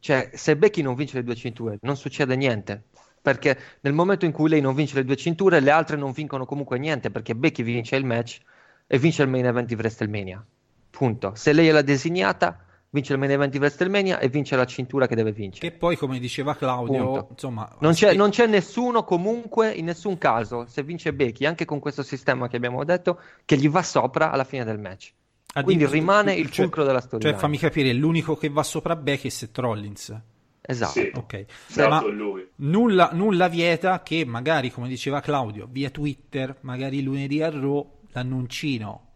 [0.00, 2.84] cioè, se Becky non vince le due cinture, non succede niente.
[3.20, 6.46] Perché nel momento in cui lei non vince le due cinture, le altre non vincono
[6.46, 8.38] comunque niente, perché Becky vince il match
[8.86, 10.44] e vince il main event di WrestleMania.
[10.90, 11.32] Punto.
[11.34, 15.06] Se lei è la designata, vince il main event di WrestleMania e vince la cintura
[15.06, 15.68] che deve vincere.
[15.68, 17.28] Che poi, come diceva Claudio, Punto.
[17.32, 21.80] insomma, Non c'è, non c'è nessuno comunque, in nessun caso, se vince Becky, anche con
[21.80, 25.12] questo sistema che abbiamo detto, che gli va sopra alla fine del match.
[25.62, 27.30] Quindi rimane il cioè- fulcro della storia.
[27.30, 30.20] Cioè, fammi capire, l'unico che va sopra Becky è Seth Rollins.
[30.60, 30.92] Esatto.
[30.92, 31.10] Sì.
[31.14, 31.44] Ok.
[31.68, 32.46] Esatto, Ma lui.
[32.56, 39.06] nulla, nulla vieta che magari, come diceva Claudio, via Twitter, magari lunedì a Raw, l'annuncino,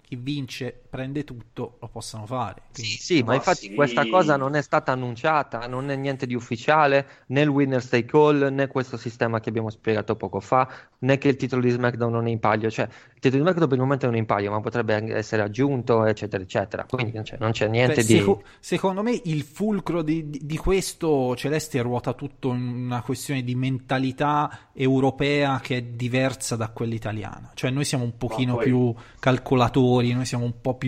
[0.00, 2.62] chi vince prende tutto, lo possano fare.
[2.72, 3.74] Quindi- Sì, sì, ma Ma infatti sì.
[3.74, 8.16] questa cosa non è stata annunciata, non è niente di ufficiale, né il winner stake
[8.16, 10.66] all, né questo sistema che abbiamo spiegato poco fa,
[11.00, 12.70] né che il titolo di SmackDown non è in palio.
[12.70, 15.14] Cioè, il titolo di SmackDown per il momento non è in palio, ma potrebbe anche
[15.14, 16.86] essere aggiunto, eccetera, eccetera.
[16.88, 18.16] Quindi non c'è, non c'è niente Beh, di...
[18.16, 23.42] seco- secondo me il fulcro di, di- di questo Celeste ruota tutto in una questione
[23.42, 27.50] di mentalità europea che è diversa da quella italiana.
[27.54, 30.85] Cioè noi siamo un pochino poi- più calcolatori, noi siamo un po' più...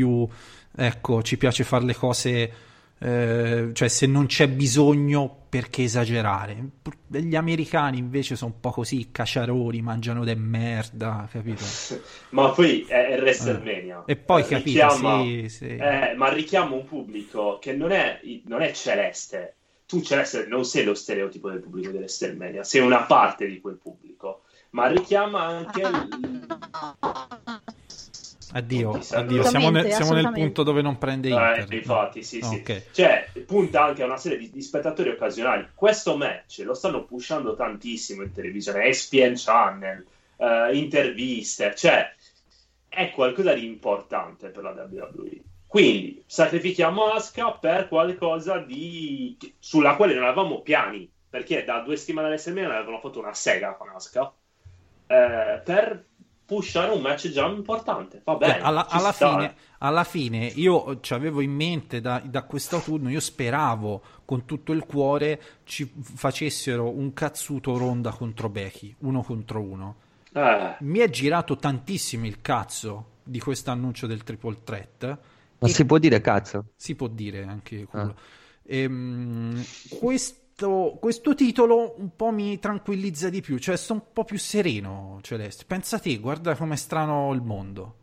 [0.76, 2.52] Ecco, ci piace fare le cose...
[3.00, 6.62] eh, cioè se non c'è bisogno perché esagerare
[7.06, 11.64] gli americani invece sono un po' così cacciaroni mangiano de merda capito
[12.30, 14.02] Ma poi è, è WrestleMania.
[14.04, 15.66] e poi Eh, capito richiama- sì, sì.
[15.76, 19.54] eh, ma richiama un pubblico che non è, non è celeste.
[19.86, 23.78] Tu celeste non sei lo stereotipo del pubblico di WrestleMania, sei una parte di quel
[23.82, 24.42] pubblico.
[24.70, 26.46] Ma richiama anche il-
[28.52, 29.42] Addio, addio.
[29.42, 31.72] Siamo, nel, siamo nel punto dove non prende Eh, internet.
[31.72, 32.54] infatti, sì, sì.
[32.56, 32.90] Ok.
[32.92, 35.68] Cioè, punta anche a una serie di, di spettatori occasionali.
[35.74, 40.04] Questo match lo stanno pushando tantissimo in televisione, ESPN Channel,
[40.38, 42.10] eh, interviste, cioè
[42.88, 45.42] è qualcosa di importante per la WWE.
[45.66, 49.36] Quindi sacrifichiamo Asuka per qualcosa di...
[49.58, 53.90] sulla quale non avevamo piani, perché da due settimane all'SMN avevano fatto una sega con
[53.90, 54.32] Asuka,
[55.06, 56.04] eh, per
[56.48, 58.22] pushare un match già importante.
[58.24, 59.30] Va bene, Cioè, alla, ci alla sta.
[59.30, 64.72] fine, alla fine io ci avevo in mente da, da quest'autunno, io speravo con tutto
[64.72, 69.96] il cuore ci facessero un cazzuto ronda contro Becky, uno contro uno.
[70.32, 75.18] Eh, Mi è girato tantissimo il cazzo di questo annuncio del triple threat.
[75.58, 76.64] Ma si può dire cazzo?
[76.76, 78.02] si può dire anche culo.
[78.02, 78.14] Ah.
[78.70, 79.62] Ehm,
[79.98, 85.18] questo, questo titolo un po' mi tranquillizza di più, cioè sto un po' più sereno,
[85.22, 85.64] Celeste.
[85.66, 87.94] Pensa te, guarda com'è strano il mondo.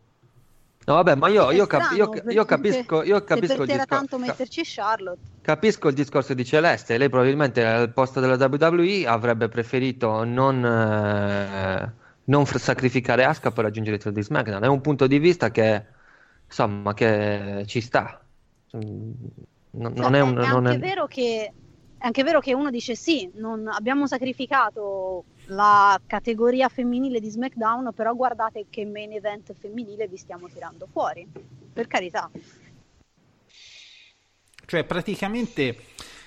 [0.86, 3.82] No, vabbè, ma io, io, cap- strano, io- io capisco, io capisco il te era
[3.82, 5.18] discor- tanto metterci Charlotte.
[5.42, 11.92] Capisco il discorso di Celeste, lei probabilmente al posto della WWE avrebbe preferito non, eh,
[12.24, 14.62] non f- sacrificare Asuka per raggiungere il titolo di SmackDown.
[14.62, 15.84] È un punto di vista che,
[16.46, 18.20] insomma, che ci sta.
[18.76, 19.10] Mm,
[19.72, 20.38] Non, non è un...
[20.38, 21.52] È non anche è- vero che
[22.06, 27.92] è anche vero che uno dice sì, non abbiamo sacrificato la categoria femminile di SmackDown,
[27.92, 31.26] però guardate che main event femminile vi stiamo tirando fuori.
[31.72, 32.30] Per carità.
[34.66, 35.76] Cioè, praticamente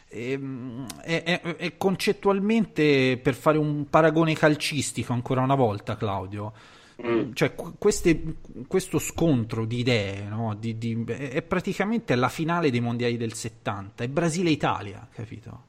[0.10, 6.52] ehm, è, è- è concettualmente per fare un paragone calcistico ancora una volta, Claudio.
[7.02, 7.32] Mm.
[7.32, 8.36] Cioè, qu- queste-
[8.68, 10.56] questo scontro di idee no?
[10.56, 15.68] Di- di- è è praticamente la finale dei mondiali del 70, è Brasile-Italia, capito?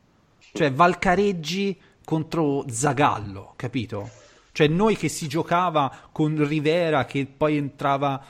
[0.52, 4.10] Cioè, Valcareggi contro Zagallo, capito?
[4.52, 8.22] Cioè, noi che si giocava con Rivera, che poi entrava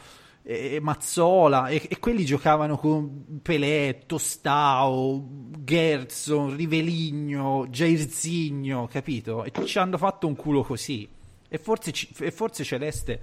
[0.43, 5.27] eh, Mazzola, e, e quelli giocavano con Pelé, Tostao,
[5.59, 9.45] Gerson, Riveligno, Jairzinho, capito?
[9.45, 11.09] E ci hanno fatto un culo così.
[11.49, 13.23] E forse, e forse Celeste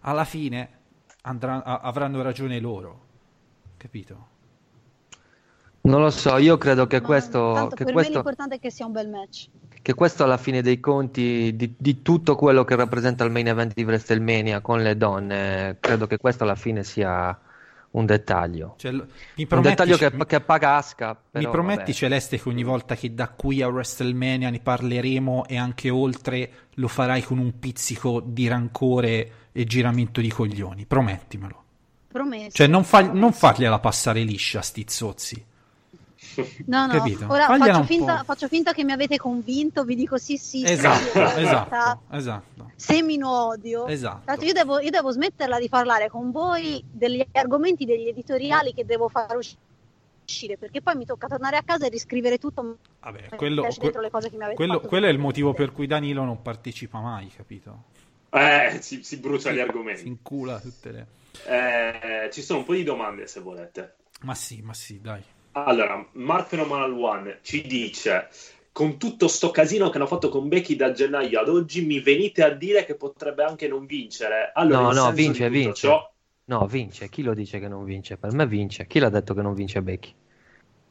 [0.00, 0.70] alla fine
[1.22, 3.06] andrà- avranno ragione loro,
[3.76, 4.34] capito?
[5.86, 8.70] Non lo so, io credo che Ma questo, che per me questo, l'importante è che
[8.70, 9.48] sia un bel match.
[9.82, 13.72] che questo alla fine dei conti di, di tutto quello che rappresenta il main event
[13.72, 17.38] di WrestleMania con le donne, credo che questo alla fine sia
[17.92, 18.74] un dettaglio.
[18.78, 21.92] Cioè, mi Un prometti, dettaglio che, che paga Asuka, mi prometti vabbè.
[21.92, 26.88] Celeste che ogni volta che da qui a WrestleMania ne parleremo e anche oltre lo
[26.88, 31.62] farai con un pizzico di rancore e giramento di coglioni, promettimelo.
[32.08, 32.50] Promesso.
[32.50, 35.44] Cioè non, fa- non fargliela passare liscia sti zozzi.
[36.66, 37.26] No, no, Capito?
[37.28, 41.20] ora faccio finta, faccio finta che mi avete convinto, vi dico sì, sì, sì, Esatto,
[41.20, 43.86] realtà esatto, esatto, semino odio.
[43.86, 44.44] esatto.
[44.44, 49.08] Io devo, io devo smetterla di parlare con voi degli argomenti degli editoriali che devo
[49.08, 52.78] far uscire, perché poi mi tocca tornare a casa e riscrivere tutto.
[53.00, 55.72] Vabbè, quello, que- dentro le cose che mi avete quello- quello è il motivo per
[55.72, 57.84] cui Danilo non partecipa mai, capito?
[58.30, 60.08] eh, si, si brucia gli Si argomenti.
[60.08, 61.06] incula tutte le...
[61.46, 63.96] Eh, ci sono un po' di domande se volete.
[64.22, 65.22] Ma sì, ma sì, dai.
[65.64, 68.28] Allora, Mark Phenomenal One ci dice:
[68.72, 72.44] Con tutto sto casino che hanno fatto con Becky da gennaio ad oggi, mi venite
[72.44, 74.50] a dire che potrebbe anche non vincere.
[74.54, 75.72] Allora, No, no, vince, vince.
[75.74, 76.12] ciò-
[76.48, 77.08] No, vince.
[77.08, 78.18] Chi lo dice che non vince?
[78.18, 78.86] Per me vince.
[78.86, 80.14] Chi l'ha detto che non vince Becky?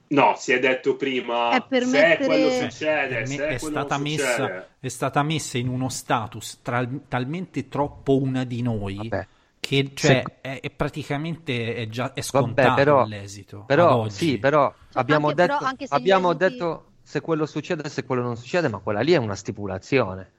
[0.08, 1.52] No, si è detto prima.
[1.56, 4.34] È per se mettere- quello Cioè, succede, per me se è, quello stata non messa,
[4.36, 4.68] succede.
[4.80, 9.28] è stata messa in uno status tra- talmente troppo una di noi Vabbè.
[9.66, 13.64] Che cioè, Se- è, è praticamente è già è scontato Vabbè, però, l'esito.
[13.66, 17.90] però sì, però abbiamo anche- però detto, anche se abbiamo esiti- detto, se quello succede,
[17.90, 20.32] se quello non succede, ma quella lì è una stipulazione.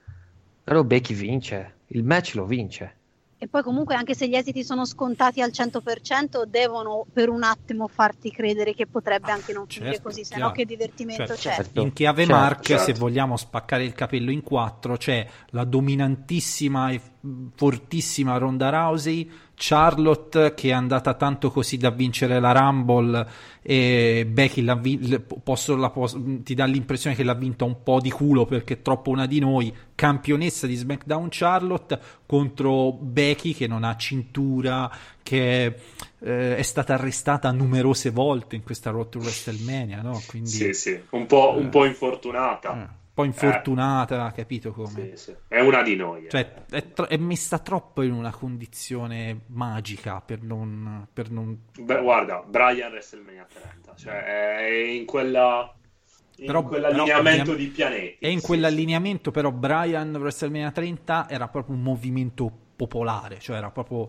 [0.63, 2.95] Però Becky vince, il match lo vince.
[3.39, 7.87] E poi comunque anche se gli esiti sono scontati al 100% devono per un attimo
[7.87, 11.53] farti credere che potrebbe anche non finire certo, così, se no che divertimento Certo, c'è.
[11.53, 11.81] certo.
[11.81, 12.83] In chiave Certo, Mark, certo.
[12.85, 16.99] se vogliamo spaccare il capello in quattro, c'è la dominantissima e
[17.55, 23.27] fortissima Ronda Rousey, Charlotte che è andata tanto così da vincere la Rumble
[23.63, 27.99] e Becky l'ha vi- posso- la pos- ti dà l'impressione che l'ha vinta un po'
[27.99, 33.65] di culo perché è troppo una di noi, campionessa di SmackDown Charlotte contro Becky che
[33.67, 34.91] non ha cintura,
[35.23, 35.75] che
[36.19, 40.21] eh, è stata arrestata numerose volte in questa Road to WrestleMania, no?
[40.27, 42.83] Quindi Sì, sì, un po', un po' infortunata.
[42.83, 44.89] eh, po' infortunata, capito come?
[44.89, 45.35] Sì, sì.
[45.47, 46.25] È una di noi.
[46.25, 46.29] eh.
[46.29, 51.07] Cioè, è, tro- è messa troppo in una condizione magica per non...
[51.11, 51.63] Per non...
[51.79, 55.71] Beh, guarda, Brian WrestleMania 30, cioè è in quella
[56.39, 58.17] in Però- quell'allineamento però di pianeti.
[58.19, 63.71] E in sì, quell'allineamento però Brian WrestleMania 30 era proprio un movimento popolare, cioè era
[63.71, 64.07] proprio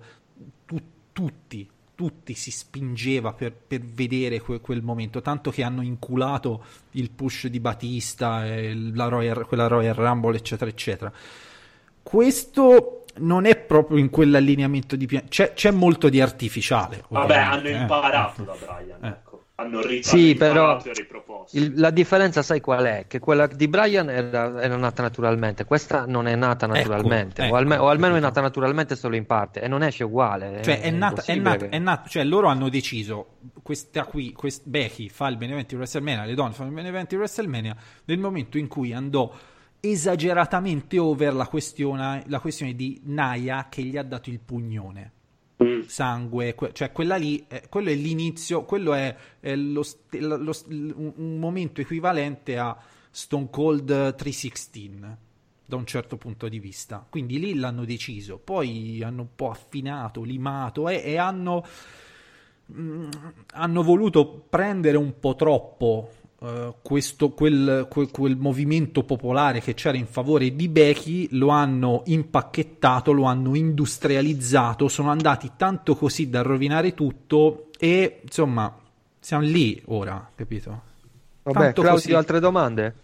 [0.67, 0.83] tu-
[1.13, 1.67] tutti,
[1.99, 7.49] tutti si spingeva per, per vedere que- quel momento, tanto che hanno inculato il push
[7.49, 11.13] di Batista, la Royal- quella Royal Rumble, eccetera, eccetera.
[12.01, 17.03] Questo non è proprio in quell'allineamento di pianeti, c'è, c'è molto di artificiale.
[17.09, 17.73] Vabbè, hanno eh.
[17.73, 19.17] imparato da Brian, Eh.
[19.59, 19.63] Ecco.
[19.63, 20.93] Hanno ri- Sì, però e
[21.53, 23.05] il- la differenza sai qual è?
[23.09, 27.57] Che quella di Brian era, era nata naturalmente, questa non è nata naturalmente, ecco, o,
[27.57, 30.63] alme- o almeno è nata naturalmente solo in parte e non esce uguale.
[30.63, 34.67] Cioè, è nata, è nata, che- è nata- cioè, loro hanno deciso, questa qui, quest-
[34.69, 38.93] Becky fa il Beneventi WrestleMania, le donne fanno il Beneventi WrestleMania, nel momento in cui
[38.93, 39.33] andò
[39.81, 45.13] esageratamente over la questione, la questione di Naya che gli ha dato il pugnone.
[45.63, 45.83] Mm.
[45.87, 51.81] Sangue, cioè quella lì, eh, quello è l'inizio, quello è, è lo lo- un momento
[51.81, 52.77] equivalente a
[53.11, 55.17] Stone Cold 316
[55.65, 57.05] da un certo punto di vista.
[57.09, 61.67] Quindi lì l'hanno deciso, poi hanno un po' affinato, limato e, e hanno,
[62.73, 63.09] mm,
[63.55, 69.97] hanno voluto prendere un po' troppo eh, questo, quel, quel- quel movimento popolare che c'era
[69.97, 76.43] in favore di Becky, lo hanno impacchettato, lo hanno industrializzato, sono andati tanto così da
[76.43, 78.77] rovinare tutto e insomma
[79.21, 80.83] siamo lì ora, capito?
[81.43, 82.15] Vabbè, Tanto Claudio, così.
[82.15, 82.95] altre domande?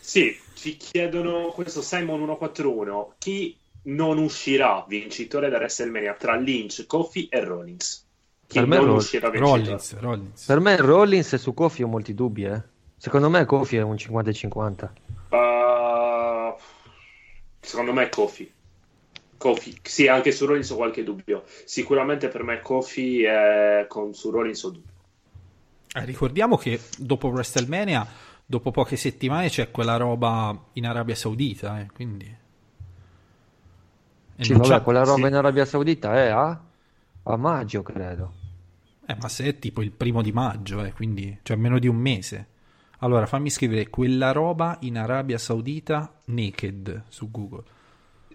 [0.00, 3.14] Sì, ci chiedono questo Simon 141.
[3.18, 8.07] Chi non uscirà vincitore da WrestleMania tra Lynch, Kofi e Rollins?
[8.50, 9.38] Per me non Roll-?
[9.38, 10.44] Rollins, Rollins.
[10.46, 12.62] Per me Rollins e su Kofi ho molti dubbi, eh.
[12.96, 14.92] Secondo me Kofi è un 50 e 50.
[15.28, 16.54] Uh,
[17.60, 18.50] secondo me Kofi.
[19.36, 19.78] Kofi.
[19.82, 21.44] Sì, anche su Rollins ho qualche dubbio.
[21.64, 24.92] Sicuramente per me Kofi è con su Rollins ho dubbio.
[25.92, 28.06] Eh, ricordiamo che dopo WrestleMania,
[28.46, 32.36] dopo poche settimane, c'è quella roba in Arabia Saudita, eh, quindi...
[34.36, 35.28] E Sì, vabbè, quella roba sì.
[35.28, 36.60] in Arabia Saudita è a,
[37.22, 38.37] a maggio, credo.
[39.10, 41.96] Eh, ma se è tipo il primo di maggio, eh, quindi cioè meno di un
[41.96, 42.46] mese.
[42.98, 47.62] Allora fammi scrivere quella roba in Arabia Saudita naked su Google.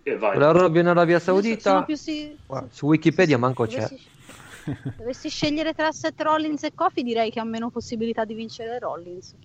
[0.01, 0.31] E vai.
[0.31, 3.87] Quella roba in Arabia Saudita, più si- guarda, su Wikipedia manco c'è.
[3.87, 4.09] Dovessi,
[4.97, 9.35] dovessi scegliere tra Seth Rollins e Kofi, direi che ha meno possibilità di vincere Rollins.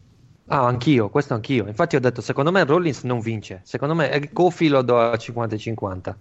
[0.47, 1.66] Ah, anch'io, questo anch'io.
[1.66, 3.61] Infatti ho detto, secondo me Rollins non vince.
[3.64, 6.18] Secondo me eh, Kofi lo do a 50 e 50.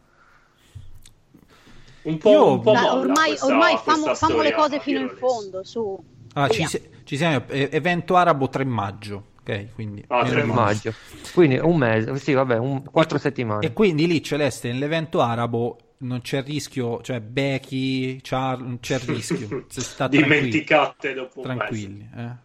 [2.07, 5.09] Un po', Io- un po' molla ormai questa- ormai famo, famo le cose fino in
[5.09, 5.97] fondo, su.
[6.33, 6.65] Ah, ci,
[7.03, 9.73] ci siamo, eh, evento arabo 3 maggio, ok?
[9.73, 10.93] Quindi, Ah, meno 3 di un Maggio.
[11.33, 13.65] Quindi un mese, sì, vabbè, un, quattro settimane.
[13.65, 19.65] E quindi lì Celeste nell'evento arabo non c'è rischio, cioè Becky, Char- non c'è rischio.
[19.67, 22.15] Sta tranquilli, Dimenticate dopo un tranquilli eh.
[22.21, 22.37] mese.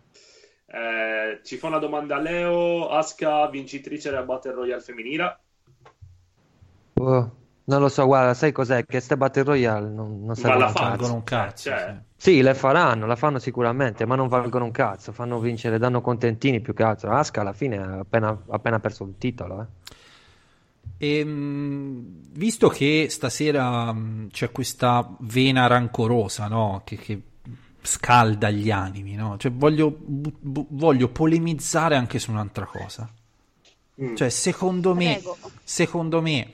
[0.75, 2.89] Eh, ci fa una domanda a Leo.
[2.89, 5.39] Aska, vincitrice della Battle Royale femminile.
[6.95, 7.31] Oh,
[7.65, 8.85] non lo so, guarda, sai cos'è?
[8.87, 10.85] Che ste Battle Royale non, non Ma servono un cazzo.
[10.89, 11.71] valgono un cazzo.
[11.71, 12.31] Cioè, sì.
[12.31, 15.13] Sì, le faranno, la fanno sicuramente, ma non valgono un cazzo.
[15.13, 17.13] Fanno vincere, danno contentini più che altro.
[17.13, 19.61] Aska alla fine ha appena, ha appena perso il titolo.
[19.63, 19.67] Eh.
[20.99, 26.83] E, mh, visto che stasera mh, c'è questa vena rancorosa, no?
[26.85, 27.21] Che, che
[27.83, 29.37] scalda gli animi, no?
[29.37, 33.09] Cioè, voglio, bu- bu- voglio polemizzare anche su un'altra cosa.
[34.01, 35.37] mm, Cioè, secondo me, Prego.
[35.65, 36.51] secondo me,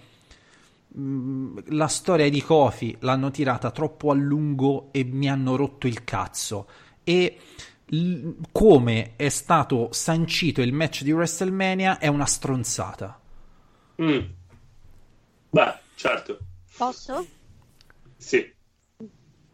[0.98, 6.04] mh, la storia di Kofi l'hanno tirata troppo a lungo e mi hanno rotto il
[6.04, 6.66] cazzo.
[7.04, 7.38] E
[7.86, 13.18] l- come è stato sancito il match di WrestleMania è una stronzata.
[14.02, 14.18] mm.
[15.50, 16.38] Beh, certo.
[16.76, 17.26] Posso?
[18.16, 18.54] Sì.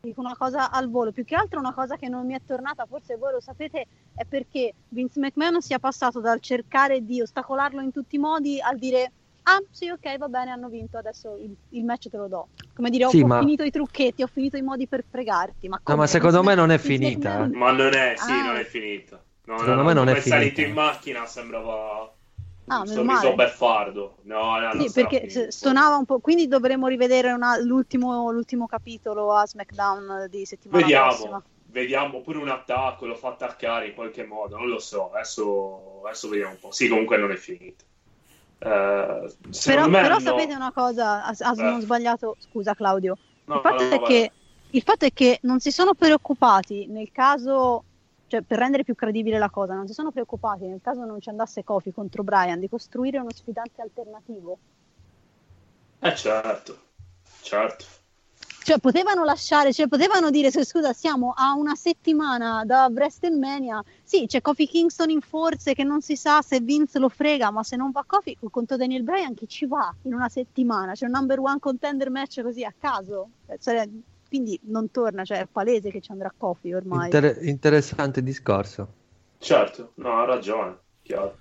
[0.00, 2.84] Dico una cosa al volo, più che altro una cosa che non mi è tornata,
[2.84, 7.90] forse voi lo sapete, è perché Vince McMahon sia passato dal cercare di ostacolarlo in
[7.90, 9.12] tutti i modi al dire
[9.46, 12.90] ah sì ok va bene hanno vinto adesso il, il match te lo do come
[12.90, 15.80] dire ho, Sì, ho ma- finito i trucchetti ho finito i modi per fregarti ma,
[15.86, 18.42] No, ma secondo me non è finita, Ma non è, sì, Ah.
[18.42, 19.22] non è finita.
[19.44, 20.68] No, Secondo no, me non è salito finita.
[20.70, 22.10] in macchina sembrava
[22.66, 24.18] Ah, un sorriso beffardo.
[24.22, 25.50] No, no, Sì, perché finito.
[25.52, 31.10] stonava un po', quindi dovremo rivedere una- l'ultimo, l'ultimo capitolo a SmackDown di settimana Vediamo,
[31.10, 31.44] prossima.
[31.66, 36.28] vediamo pure un attacco, lo fa attaccare in qualche modo, non lo so, adesso, adesso
[36.28, 36.70] vediamo un po'.
[36.72, 37.84] Sì, comunque non è finita.
[38.58, 39.32] Eh,
[39.64, 40.20] Però, però no.
[40.20, 41.62] sapete una cosa, ha Eh.
[41.62, 44.30] non sbagliato, scusa Claudio, No, il, fatto no, che,
[44.70, 47.84] il fatto è che non si sono preoccupati nel caso,
[48.26, 51.28] cioè per rendere più credibile la cosa, non si sono preoccupati nel caso non ci
[51.28, 54.58] andasse Kofi contro Brian di costruire uno sfidante alternativo.
[56.00, 56.78] Eh certo,
[57.42, 57.84] certo.
[58.64, 63.84] Cioè, potevano lasciare, cioè, potevano dire: se- scusa, siamo a una settimana da WrestleMania.
[64.02, 67.62] Sì, c'è Kofi Kingston in forze che non si sa se Vince lo frega, ma
[67.62, 70.92] se non va Kofi contro Daniel Bryan, chi ci va in una settimana?
[70.94, 73.28] C'è un number one contender match così a caso.
[73.48, 73.86] Eh, cioè,
[74.26, 77.04] quindi non torna, cioè, è palese che ci andrà Kofi ormai.
[77.04, 78.88] Inter- interessante discorso.
[79.36, 81.36] Certo, no, ha ragione, chiaro.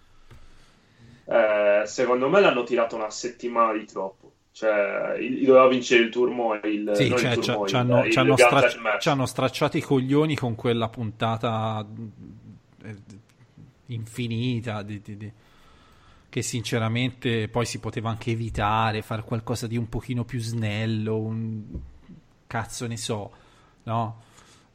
[1.24, 4.23] Eh, secondo me l'hanno tirato una settimana di troppo.
[4.56, 8.12] Cioè, il- doveva vincere il turmo il, Sì, cioè, il ci turmo, ci hanno, il,
[8.12, 9.02] ci hanno il gauntlet stra- match.
[9.02, 11.84] ci hanno stracciato i coglioni con quella puntata
[12.84, 12.96] eh,
[13.88, 15.32] infinita di- di- di-
[16.30, 21.64] che sinceramente poi si poteva anche evitare, fare qualcosa di un pochino più snello, un
[22.48, 23.32] cazzo ne so,
[23.84, 24.22] no?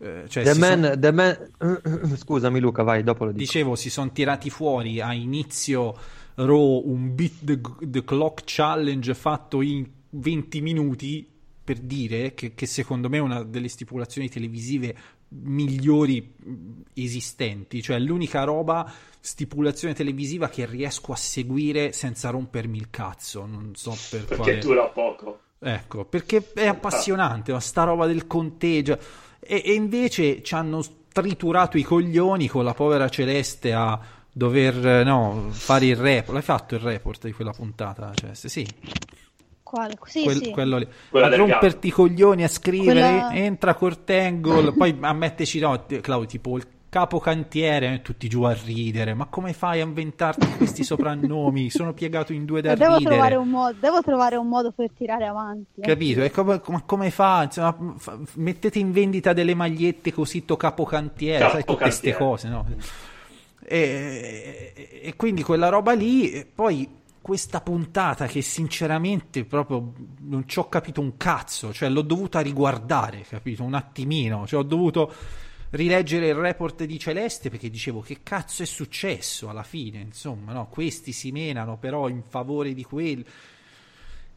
[0.01, 3.43] Eh, cioè, The Man, son- The Man- Scusami Luca, vai, dopo lo dico.
[3.43, 5.97] Dicevo, si sono tirati fuori a inizio
[6.45, 11.29] Raw un beat the, the clock challenge fatto in 20 minuti
[11.65, 14.97] per dire che, che secondo me è una delle stipulazioni televisive
[15.31, 16.35] migliori
[16.95, 23.73] esistenti, cioè l'unica roba stipulazione televisiva che riesco a seguire senza rompermi il cazzo, non
[23.75, 25.41] so per Perché quale dura poco.
[25.59, 28.99] Ecco, perché è appassionante, ma sta roba del conteggio.
[29.41, 30.83] E, e invece ci hanno
[31.13, 34.01] triturato i coglioni con la povera Celeste a
[34.39, 36.33] dover eh, no, fare il report.
[36.33, 38.49] L'hai fatto il report di quella puntata, Celeste?
[38.49, 38.67] Sì,
[39.63, 39.99] Quale?
[40.05, 40.51] Sì, quel- sì.
[40.51, 40.89] quello lì.
[41.11, 46.27] Quella romperti i coglioni a scrivere, Quella- entra Kurt Angle, poi a metterci, no, Claudio,
[46.27, 49.13] tipo il capo cantiere, e tutti giù a ridere.
[49.13, 51.69] Ma come fai a inventarti questi soprannomi?
[51.69, 53.15] Sono piegato in due da devo, ridere.
[53.17, 55.81] trovare un modo, devo trovare un modo per tirare avanti.
[55.83, 55.87] eh.
[55.87, 56.23] Capito?
[56.23, 57.43] E come, come- come fa?
[57.43, 62.17] Insomma, fa- mettete in vendita delle magliette così to capocantiere, sai, tutte queste Capocantiere.
[62.19, 62.67] cose, no?
[63.71, 66.89] E, e- quindi quella roba lì, poi
[67.21, 73.21] questa puntata che sinceramente proprio non ci ho capito un cazzo, cioè l'ho dovuta riguardare,
[73.29, 73.63] capito?
[73.65, 75.13] Un attimino, cioè ho dovuto
[75.71, 80.69] rileggere il report di Celeste perché dicevo che cazzo è successo alla fine, insomma, no?
[80.69, 83.25] Questi si menano però in favore di quelli.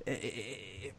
[0.04, 0.94] E-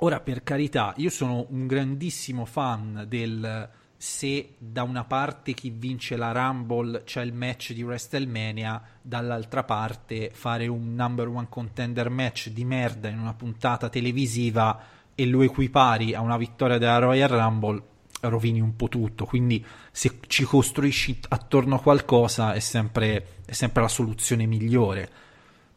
[0.00, 3.68] Ora, per carità, io sono un grandissimo fan del
[4.00, 10.30] se da una parte chi vince la Rumble c'è il match di WrestleMania, dall'altra parte
[10.32, 14.80] fare un number one contender match di merda in una puntata televisiva
[15.16, 17.82] e lo equipari a una vittoria della Royal Rumble,
[18.20, 19.24] rovini un po' tutto.
[19.24, 25.10] Quindi se ci costruisci attorno a qualcosa è sempre, è sempre la soluzione migliore.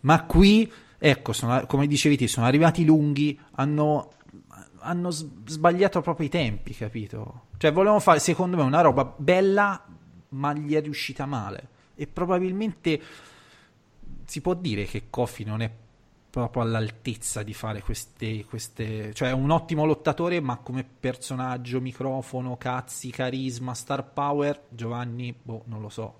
[0.01, 4.11] Ma qui, ecco, sono- come dicevi sono arrivati lunghi, hanno,
[4.81, 7.47] hanno sbagliato proprio i tempi, capito?
[7.57, 9.83] Cioè, volevano fare, secondo me, una roba bella,
[10.29, 11.69] ma gli è riuscita male.
[11.95, 13.01] E probabilmente
[14.25, 15.71] si può dire che Kofi non è
[16.31, 19.13] proprio all'altezza di fare queste, queste...
[19.13, 25.63] Cioè, è un ottimo lottatore, ma come personaggio, microfono, cazzi, carisma, star power, Giovanni, boh,
[25.65, 26.19] non lo so.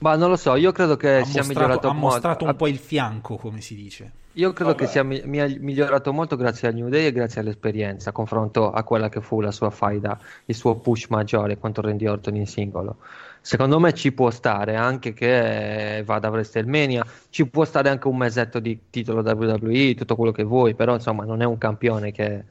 [0.00, 2.06] Ma non lo so, io credo che ha sia mostrato, migliorato ha molto.
[2.06, 4.12] mostrato un po' il fianco, come si dice.
[4.34, 4.84] Io credo Vabbè.
[4.84, 8.70] che sia mi- mi- migliorato molto grazie al New Day e grazie all'esperienza, a confronto
[8.70, 12.46] a quella che fu la sua faida, il suo push maggiore contro Randy Orton in
[12.46, 12.98] singolo.
[13.42, 18.06] Secondo me ci può stare anche che eh, vada a WrestleMania, ci può stare anche
[18.08, 22.12] un mesetto di titolo WWE, tutto quello che vuoi, però insomma non è un campione
[22.12, 22.44] che,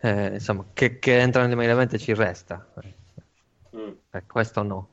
[0.00, 2.66] eh, insomma, che, che entra nel main event e ci resta.
[3.76, 3.90] Mm.
[4.10, 4.88] Eh, questo no.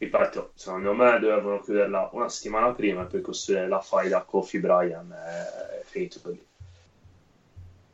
[0.00, 5.82] Ripeto, secondo me dovevano chiuderla una settimana prima per costruire la faida Kofi Bryan è
[5.84, 6.42] finito lì.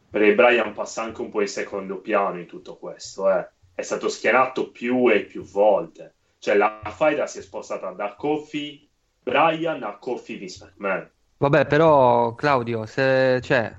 [0.09, 3.49] Perché Bryan passa anche un po' in secondo piano in tutto questo, eh.
[3.75, 6.15] è stato schierato più e più volte.
[6.39, 8.89] Cioè la faida si è spostata da Kofi
[9.21, 11.11] Bryan a Kofi Vince McMahon.
[11.39, 13.77] Vabbè, però Claudio, se cioè,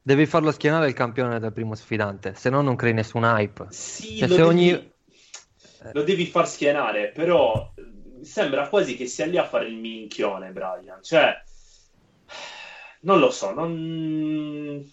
[0.00, 3.66] devi farlo schienare il campione del primo sfidante, se no non crei nessun hype.
[3.68, 4.91] Sì, Cioè, se devi- ogni-
[5.92, 10.50] lo devi far schienare, però eh, sembra quasi che sia lì a fare il minchione,
[10.50, 11.02] Brian.
[11.02, 11.42] Cioè,
[13.00, 14.90] non lo so, non...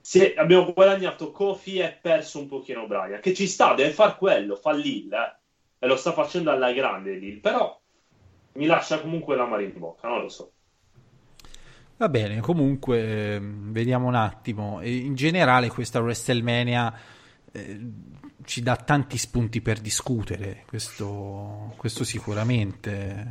[0.00, 4.54] Se abbiamo guadagnato Kofi e perso un pochino Brian, che ci sta, deve far quello,
[4.54, 5.36] fa Lil, eh.
[5.78, 7.80] e lo sta facendo alla grande Lil, però
[8.54, 10.52] mi lascia comunque la mano in bocca, non lo so.
[11.96, 14.80] Va bene, comunque ehm, vediamo un attimo.
[14.82, 16.92] In generale questa WrestleMania
[17.52, 17.80] eh,
[18.44, 23.26] ci dà tanti spunti per discutere, questo, questo sicuramente.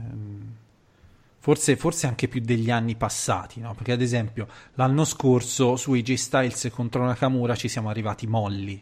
[1.40, 3.74] Forse, forse anche più degli anni passati, no?
[3.74, 8.82] Perché ad esempio l'anno scorso su AJ Styles contro Nakamura ci siamo arrivati molli,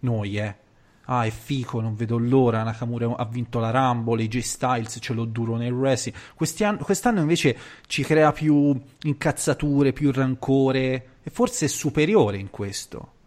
[0.00, 0.56] noi eh.
[1.04, 2.62] Ah, è fico, non vedo l'ora.
[2.62, 6.16] Nakamura ha vinto la Rumble, AJ Styles ce l'ho duro nel wrestling.
[6.34, 7.56] Questi quest'anno invece
[7.86, 13.18] ci crea più incazzature, più rancore e forse è superiore in questo.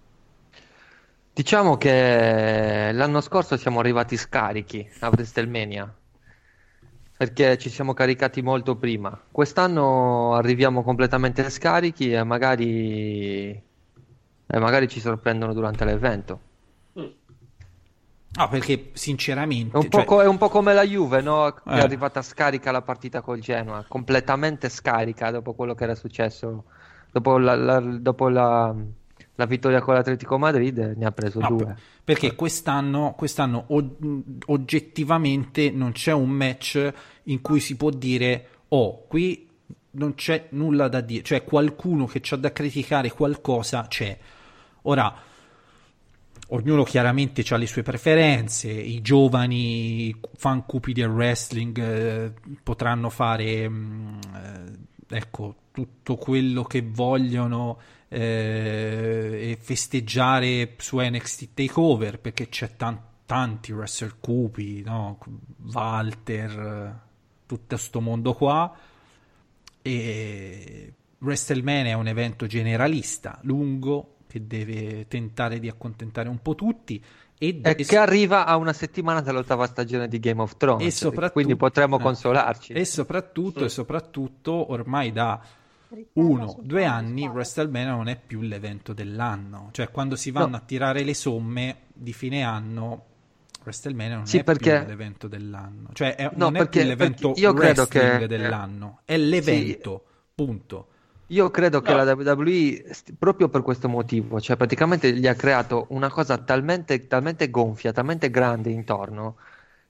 [1.33, 5.91] Diciamo che l'anno scorso siamo arrivati scarichi a WrestleMania
[7.17, 9.19] perché ci siamo caricati molto prima.
[9.31, 16.39] Quest'anno arriviamo completamente scarichi e magari, e magari ci sorprendono durante l'evento.
[18.35, 19.73] Ah, perché sinceramente...
[19.73, 21.51] È un, cioè, po', co- è un po' come la Juve, no?
[21.53, 21.77] Che Eh.
[21.77, 26.65] è arrivata scarica la partita col Genoa, completamente scarica dopo quello che era successo,
[27.11, 28.75] dopo la, la- dopo la-
[29.35, 31.65] la vittoria con l'Atletico Madrid, ne ha preso No, due.
[31.65, 33.65] per- perché quest'anno, quest'anno
[34.45, 39.47] oggettivamente non c'è un match in cui si può dire oh, qui
[39.91, 44.17] non c'è nulla da dire, cioè qualcuno che c'ha da criticare qualcosa c'è.
[44.83, 45.15] Ora,
[46.49, 53.69] ognuno chiaramente ha le sue preferenze, i giovani fan cupi del wrestling eh, potranno fare
[53.69, 54.77] mm, eh,
[55.15, 63.71] ecco, tutto quello che vogliono eh, e festeggiare su NXT Takeover perché c'è tan- tanti
[63.71, 65.17] wrestler cupi, no?
[65.71, 66.99] Walter,
[67.45, 68.75] tutto sto mondo qua
[69.81, 77.03] e WrestleMania è un evento generalista, lungo, che deve tentare di accontentare un po' tutti
[77.47, 81.31] e, E che arriva a una settimana dall'ottava stagione di Game of Thrones, e soprattutto
[81.33, 82.73] quindi potremmo eh, consolarci.
[82.73, 85.41] E soprattutto, e soprattutto ormai da
[86.13, 87.27] uno, due anni.
[87.27, 89.69] WrestleMania non è più l'evento dell'anno.
[89.71, 90.55] Cioè, quando si vanno No.
[90.57, 93.05] a tirare le somme di fine anno,
[93.63, 95.89] WrestleMania non Sì, è perché- più l'evento dell'anno.
[95.93, 100.03] Cioè, è- No, non è perché- più l'evento io credo wrestling che- dell'anno, è l'evento,
[100.33, 100.87] punto.
[101.33, 102.03] Io credo che No.
[102.03, 102.85] la WWE,
[103.17, 108.29] proprio per questo motivo, cioè praticamente gli ha creato una cosa talmente, talmente gonfia, talmente
[108.29, 109.37] grande intorno,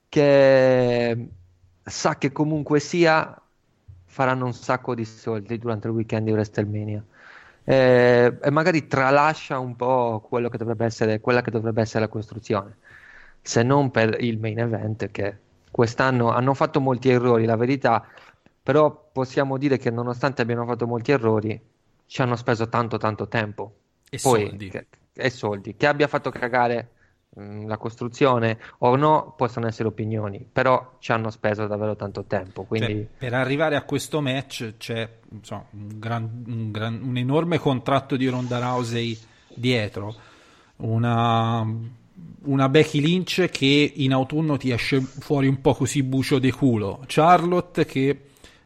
[0.09, 1.29] che
[1.83, 3.37] sa che comunque sia
[4.05, 7.03] faranno un sacco di soldi durante il weekend di WrestleMania.
[7.65, 12.09] Eh, e magari tralascia un po' quello che dovrebbe essere, quella che dovrebbe essere la
[12.09, 12.77] costruzione,
[13.41, 15.37] se non per il main event che
[15.71, 18.05] quest'anno hanno fatto molti errori, la verità,
[18.63, 21.59] però possiamo dire che nonostante abbiano fatto molti errori,
[22.05, 23.75] ci hanno speso tanto tanto tempo
[24.09, 24.69] E Poi, soldi.
[24.69, 25.75] che- e soldi.
[25.75, 26.91] Che abbia fatto cagare
[27.35, 32.63] mh, la costruzione o no, possono essere opinioni, però ci hanno speso davvero tanto tempo,
[32.75, 37.59] Cioè, quindi per arrivare a questo match c'è insomma, un, gran- un gran- un enorme
[37.59, 39.17] contratto di Ronda Rousey
[39.53, 40.15] dietro,
[40.77, 41.65] una,
[42.45, 47.03] una Becky Lynch che in autunno ti esce fuori un po' così bucio di culo,
[47.05, 48.19] Charlotte che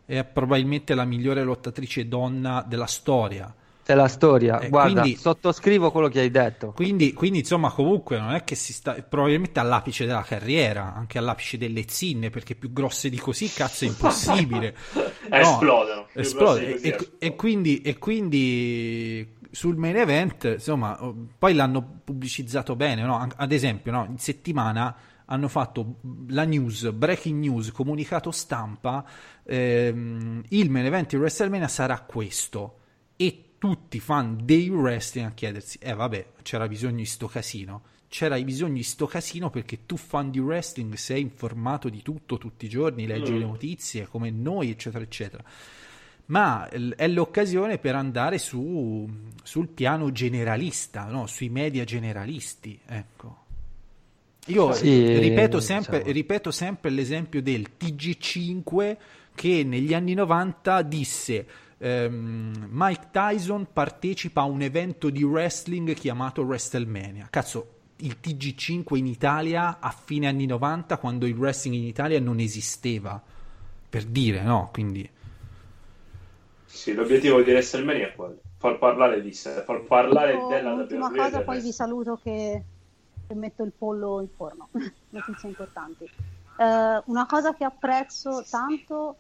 [0.08, 3.54] è probabilmente la migliore lottatrice donna della storia.
[3.88, 4.60] è la storia.
[4.60, 6.72] Eh, Guarda, quindi- sottoscrivo quello che hai detto.
[6.74, 11.58] Quindi, quindi, insomma, comunque non è che si sta probabilmente all'apice della carriera, anche all'apice
[11.58, 14.76] delle zinne, perché più grosse di così, cazzo, è impossibile.
[14.94, 15.02] No,
[15.38, 16.08] Esplodono.
[16.12, 16.66] Più esplode.
[16.66, 17.18] grossi di E, così e- esplodono.
[17.20, 21.00] e quindi, e quindi sul main event, insomma,
[21.38, 23.26] poi l'hanno pubblicizzato bene, no?
[23.38, 24.06] Ad esempio, no?
[24.10, 24.94] in settimana
[25.30, 26.00] hanno fatto
[26.30, 29.06] la news, breaking news, comunicato stampa,
[29.44, 32.80] ehm, il main event di WrestleMania sarà questo.
[33.16, 37.84] E tutti i fan dei wrestling a chiedersi, eh vabbè, c'era bisogno di sto casino.
[38.10, 42.66] C'era bisogno di sto casino perché tu fan di wrestling sei informato di tutto tutti
[42.66, 43.38] i giorni, leggi Mm.
[43.40, 45.44] le notizie come noi, eccetera, eccetera.
[46.28, 49.10] Ma è l'occasione per andare su,
[49.44, 51.26] sul piano generalista, no?
[51.26, 52.80] sui media generalisti.
[52.86, 53.46] Ecco.
[54.48, 56.14] Io Sì, ripeto, sempre, diciamo.
[56.14, 58.98] ripeto sempre l'esempio del TG5
[59.36, 61.46] che negli anni 90 disse
[61.78, 67.28] ehm, Mike Tyson partecipa a un evento di wrestling chiamato WrestleMania.
[67.30, 72.40] Cazzo, il TG5 in Italia a fine anni 90 quando il wrestling in Italia non
[72.40, 73.22] esisteva.
[73.90, 74.70] Per dire, no?
[74.72, 75.10] Quindi
[76.66, 78.40] Sì, l'obiettivo di WrestleMania è quello.
[78.58, 82.64] Far parlare di sé, far parlare Dico della WWE cosa, poi vi saluto che
[83.28, 84.70] e metto il pollo in forno.
[85.10, 86.04] Notizie importanti.
[86.04, 89.18] Eh, una cosa che apprezzo tanto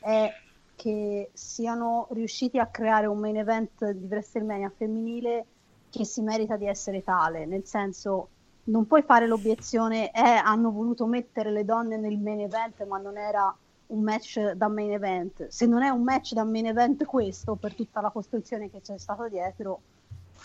[0.00, 0.32] è
[0.76, 5.46] che siano riusciti a creare un main event di WrestleMania femminile
[5.90, 8.28] che si merita di essere tale, nel senso
[8.64, 13.16] non puoi fare l'obiezione eh, hanno voluto mettere le donne nel main event ma non
[13.16, 13.54] era
[13.88, 15.48] un match da main event.
[15.48, 18.98] Se non è un match da main event questo, per tutta la costruzione che c'è
[18.98, 19.80] stata dietro,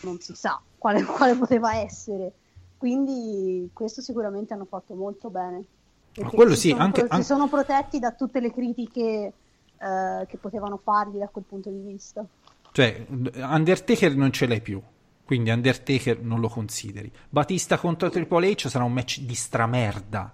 [0.02, 2.34] non si sa quale, quale poteva essere.
[2.82, 5.64] Quindi questo sicuramente hanno fatto molto bene.
[6.12, 9.34] Perché quello si sì, sono anche- pro- anche- si sono protetti da tutte le critiche
[9.78, 12.26] eh, che potevano fargli da quel punto di vista.
[12.72, 13.06] Cioè,
[13.36, 14.82] Undertaker non ce l'hai più.
[15.24, 17.12] Quindi Undertaker non lo consideri.
[17.30, 20.34] Batista contro Triple H sarà un match di stramerda.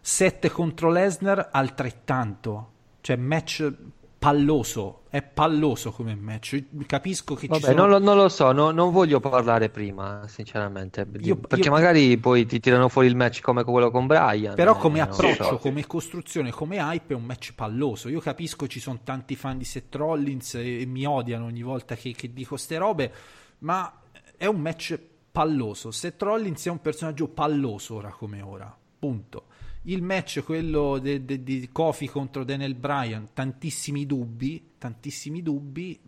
[0.00, 2.70] 7 contro Lesnar altrettanto.
[3.02, 3.70] Cioè, match
[4.18, 5.01] palloso.
[5.12, 6.64] È palloso come match.
[6.86, 7.82] Capisco che ci Vabbè, sono...
[7.82, 11.06] non, lo, non lo so, no- non voglio parlare prima, sinceramente.
[11.20, 14.54] Io- perché io- magari poi ti tirano fuori il match come quello con Brian.
[14.54, 15.20] Però eh, come non lo so.
[15.28, 18.08] approccio, come costruzione, come hype è un match palloso.
[18.08, 21.94] Io capisco ci sono tanti fan di Seth Rollins e, e mi odiano ogni volta
[21.94, 23.12] che, che dico ste robe,
[23.58, 24.00] ma
[24.34, 24.98] è un match
[25.30, 25.90] palloso.
[25.90, 28.74] Seth Rollins è un personaggio palloso ora come ora.
[28.98, 29.44] Punto.
[29.86, 35.98] Il match, quello de- de- di Kofi contro Daniel Bryan, tantissimi dubbi, tantissimi dubbi,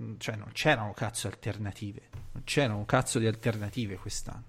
[0.00, 2.00] mm, cioè non c'erano cazzo alternative,
[2.32, 4.44] non c'erano cazzo di alternative quest'anno.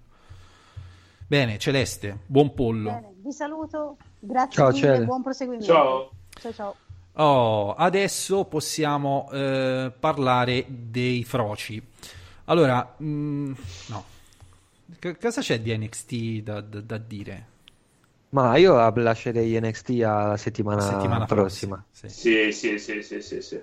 [1.26, 2.90] Bene, Celeste, buon pollo.
[2.92, 5.04] Bene, vi saluto, grazie Ciao, mille, Cele.
[5.04, 5.66] buon proseguimento.
[5.66, 6.10] Ciao.
[6.40, 6.76] Ciao ciao.
[7.14, 11.82] Oh, adesso possiamo eh, parlare dei froci.
[12.44, 13.52] Allora, mm,
[13.88, 14.04] no.
[14.98, 17.46] C- cosa c'è di NXT da, da- da dire?
[18.30, 21.84] Ma io lascerei NXT alla settimana, La settimana prossima.
[21.90, 22.08] Sì.
[22.08, 23.60] Sì, sì, sì, sì, sì, sì.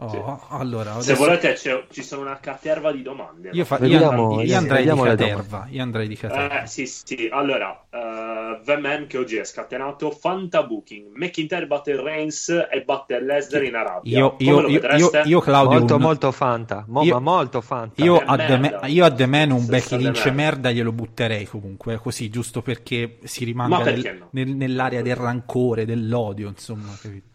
[0.00, 0.18] Oh, Sì.
[0.50, 3.50] allora, Se adesso- volete c'è- ci sono una caterva di domande.
[3.52, 5.66] io, fa- Vediamo- io- io andrei di vediamo le caterva.
[5.70, 6.62] Io andrei di caterva.
[6.62, 12.00] Eh, sì, sì, allora, uh, The Man che oggi è scatenato, Fanta Booking, McIntyre batte
[12.00, 14.18] Reigns e batte Lesnar in Arabia.
[14.18, 16.84] Io, io, io, io, io, Claudio, molto, un- molto fanta.
[16.86, 18.02] Mo- Io- ma molto fanta.
[18.04, 18.78] io a, The merda.
[18.82, 20.34] Man, io a The Man un Becky Lynch Man.
[20.36, 24.28] merda glielo butterei comunque, così, giusto perché si rimanga perché nel- no?
[24.30, 27.26] nel- nell'area del rancore, dell'odio, insomma, capito?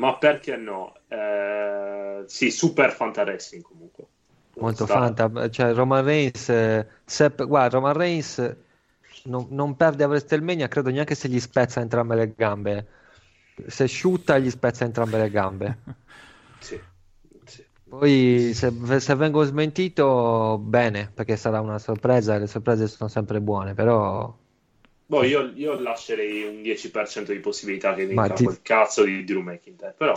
[0.00, 0.94] Ma perché no?
[1.08, 4.06] Eh, sì, super Fanta Wrestling comunque.
[4.58, 5.48] Molto Sta- fanta.
[5.50, 8.56] Cioè, Roman Reigns, eh, Sepp- guarda, Roman Reigns
[9.24, 12.88] non, non perde a WrestleMania, credo neanche se gli spezza entrambe le gambe.
[13.66, 15.78] Se shoota gli spezza entrambe le gambe.
[16.60, 16.80] Sì,
[17.44, 17.64] sì.
[17.88, 18.70] Poi se,
[19.00, 24.32] se vengo smentito, bene, perché sarà una sorpresa le sorprese sono sempre buone, però
[25.10, 29.40] Boh, io, io lascerei un 10% di possibilità che vinca ti- quel cazzo di Drew
[29.42, 30.14] McIntyre, però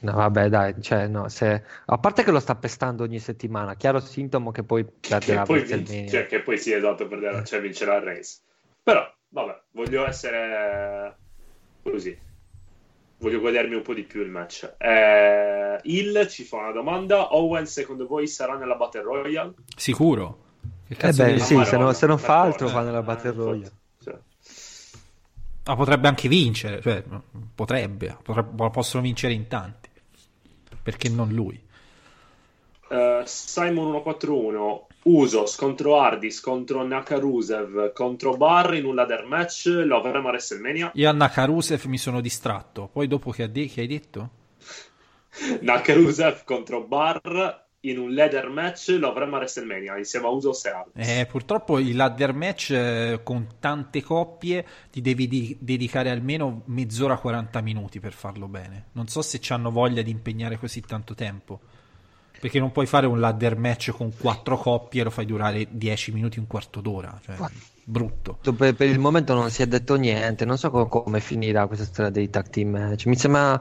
[0.00, 1.62] no, vabbè, dai, cioè, no, se...
[1.86, 5.60] a parte che lo sta pestando ogni settimana, chiaro sintomo che poi che perderà poi,
[5.60, 5.86] WrestleMania.
[5.86, 8.42] vince, cioè, che poi sì, esatto, perderà, cioè vincerà il Reigns.
[8.82, 11.16] Però, vabbè, voglio essere
[11.82, 12.18] così.
[13.18, 14.74] Voglio godermi un po' di più il match.
[14.78, 17.34] Eh, Il ci fa una domanda.
[17.34, 19.54] Owen, secondo voi sarà nella Battle Royale?
[19.76, 20.42] Sicuro.
[20.86, 23.02] Che Eh beh, sì, Ah, se, non- Madonna, se non fa altro fa nella Eh,
[23.02, 23.72] Battle infatti, Royale.
[25.66, 27.02] Ma potrebbe anche vincere, cioè,
[27.54, 29.88] potrebbe, potrebbe- possono vincere in tanti.
[30.82, 31.58] Perché non lui?
[32.88, 39.98] Eh, Simon 141 Usos contro Hardys contro Nakarusev contro Barry in un ladder match lo
[39.98, 42.88] avremo a WrestleMania Io a Nakarusev mi sono distratto.
[42.92, 44.30] Poi dopo che, ha de- che hai detto?
[45.60, 50.70] Nakarusev contro Barr in un ladder match lo avremo a WrestleMania insieme a Usos e
[50.70, 56.62] Hardys Eh, purtroppo il ladder match eh, con tante coppie ti devi di- dedicare almeno
[56.66, 58.86] mezz'ora 40 minuti per farlo bene.
[58.92, 61.60] Non so se ci hanno voglia di impegnare così tanto tempo.
[62.40, 66.12] Perché non puoi fare un ladder match con quattro coppie e lo fai durare 10
[66.12, 67.18] minuti, un quarto d'ora.
[67.24, 67.36] Cioè,
[67.84, 68.38] brutto.
[68.54, 71.86] Per, per il momento non si è detto niente, non so co- come finirà questa
[71.86, 73.06] storia dei tag team match.
[73.06, 73.58] Mi sembra,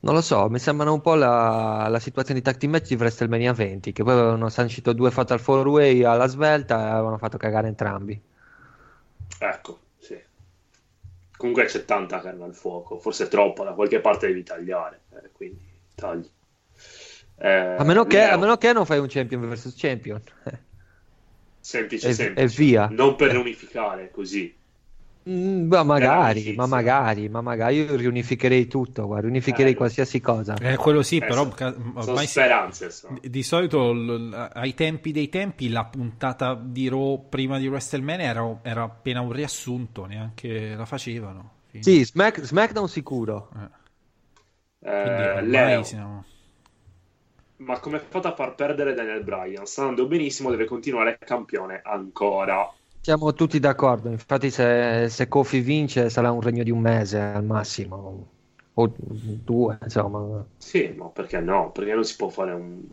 [0.00, 2.94] non lo so, mi sembrano un po' la, la situazione di tag team match di
[2.96, 7.36] WrestleMania 20, che poi avevano sancito due Fatal 4 Way alla svelta e avevano fatto
[7.38, 8.20] cagare entrambi.
[9.40, 10.16] ecco sì
[11.36, 15.64] comunque c'è tanta carne al fuoco forse troppo da qualche parte devi tagliare eh, quindi
[15.94, 16.28] tagli
[17.42, 20.22] Eh, A meno, che, a meno che non fai un champion versus champion.
[21.60, 22.94] semplice e- semplice e via.
[22.96, 24.54] non per unificare così
[25.28, 30.54] Mm, ma magari, ma magari, ma magari io riunificherei tutto, guarda, riunificherei Eh, qualsiasi cosa.
[30.56, 33.18] Eh, quello sì, Eh, però sono- ca- ormai speranze sono.
[33.20, 38.26] di, di solito l- ai tempi dei tempi la puntata di Raw prima di WrestleMania
[38.28, 41.58] era, era appena un riassunto, neanche la facevano.
[41.68, 43.50] Quindi- Sì, Smack- SmackDown sicuro.
[43.56, 43.78] eh,
[44.82, 46.24] Eh, Leo siamo-
[47.58, 49.64] Ma come è fatto a far perdere Daniel Bryan?
[49.66, 52.68] Sta andando benissimo, deve continuare campione ancora.
[53.02, 57.44] Siamo tutti d'accordo, infatti se, se Kofi vince sarà un regno di un mese al
[57.44, 58.28] massimo,
[58.74, 60.46] o due, insomma.
[60.56, 61.72] Sì, ma perché no?
[61.72, 62.86] Perché non si può fare un...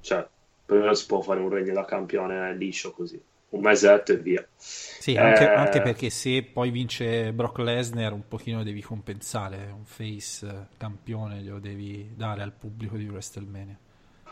[0.00, 0.28] Cioè,
[0.64, 3.22] perché non si può fare un regno da campione liscio così?
[3.50, 4.48] Un mesetto e via.
[4.96, 9.84] Sì, anche, Eh, anche perché se poi vince Brock Lesnar un pochino devi compensare, un
[9.86, 13.78] face eh, campione glielo devi dare al pubblico di WrestleMania.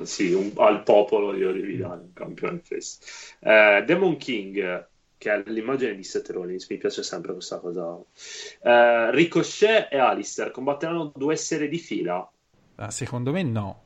[0.04, 2.98] Sì, un- al popolo glielo devi dare, un campione face.
[3.40, 7.98] Eh, Demon King, che è l'immagine di Seth Rollins, mi piace sempre questa cosa.
[8.62, 12.30] Eh, Ricochet e Alistair combatteranno due serie di fila.
[12.76, 13.82] Ah, secondo me no.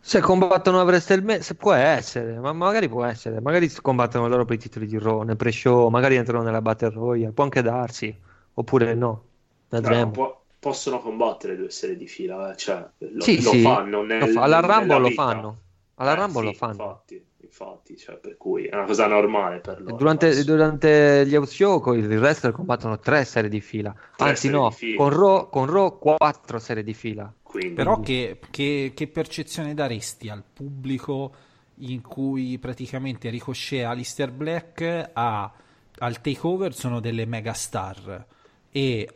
[0.00, 4.56] Se combattono a WrestleMania, se può essere, ma magari può essere, magari combattono loro per
[4.56, 8.14] i titoli di Raw, nel pre-show, magari entrano nella Battle Royale, può anche darsi,
[8.54, 9.24] oppure no,
[9.70, 10.12] vedremo.
[10.12, 14.04] po- possono combattere due serie di fila, eh, cioè, lo, Sì, lo sì, fanno lo
[14.06, 15.58] nel- fa- alla Rumble lo fanno,
[15.96, 16.72] alla Eh, Rumble sì, lo fanno.
[16.72, 19.96] Infatti, infatti, cioè, per cui è una cosa normale per loro.
[19.96, 24.48] Durante, durante gli house show con il wrestler combattono tre serie di fila, Tre anzi
[24.48, 24.96] no, fila.
[24.96, 27.30] con Raw, con Raw quattro serie di fila.
[27.42, 31.34] Quindi, Però che, che- che percezione daresti al pubblico
[31.78, 35.52] in cui praticamente Ricochet e Alistair Black ha-
[35.98, 38.26] al takeover sono delle megastar
[38.70, 39.08] e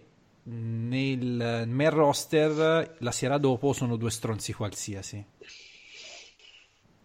[0.49, 5.25] nel main roster la sera dopo sono due stronzi qualsiasi.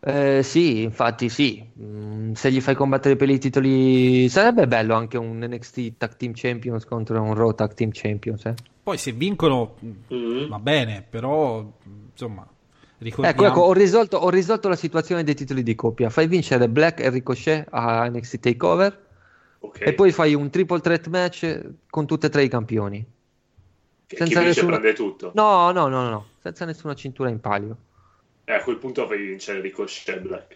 [0.06, 5.18] Eh, sì, infatti sì, Mm, se gli fai combattere per i titoli sarebbe bello anche
[5.18, 8.56] un NXT Tag Team Champions contro un Raw Tag Team Champions, eh.
[8.84, 10.48] Poi se vincono mh, Mm.
[10.50, 11.66] va bene, però
[12.12, 12.48] insomma
[13.22, 16.10] Ecco, ricordiamo ecco, ho risolto, ho risolto la situazione dei titoli di coppia.
[16.10, 19.02] Fai vincere Black e Ricochet a NXT Takeover
[19.60, 19.80] ok.
[19.82, 23.06] e poi fai un triple threat match con tutti e tre i campioni.
[24.14, 25.32] Chi senza vince nessuno- prende tutto.
[25.36, 27.78] No, no, no, no, senza nessuna cintura in palio.
[28.46, 30.52] E a quel punto fai vincere Ricochet e Black.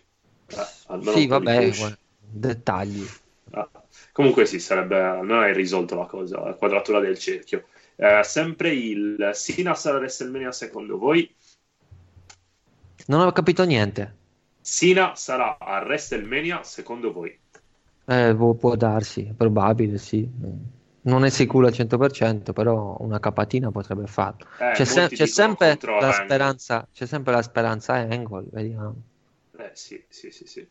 [0.48, 0.56] Eh,
[0.88, 3.06] almeno Sì, vabbè, guarda, dettagli.
[3.52, 3.70] Ah,
[4.12, 7.68] Comunque sì, sarebbe, almeno hai risolto la cosa, la quadratura del cerchio.
[7.96, 11.34] Eh, sempre il Sina sarà WrestleMania secondo voi?
[13.08, 14.16] Non ho capito niente.
[14.62, 17.38] Sina sarà a WrestleMania secondo voi?
[18.06, 20.28] Eh, può, può darsi, è probabile, sì.
[21.08, 24.46] Non è sicuro al 100%, però una capatina potrebbe farlo.
[24.60, 28.96] Eh, c'è, se- c'è sempre la speranza, c'è sempre la speranza Angle, vediamo.
[29.58, 30.68] Eh sì, sì, sì, sì.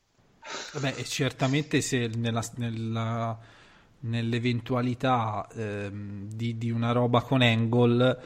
[0.72, 3.38] Vabbè, e certamente se nella, nella-
[4.00, 8.18] nell'eventualità ehm, di, di una roba con Angle,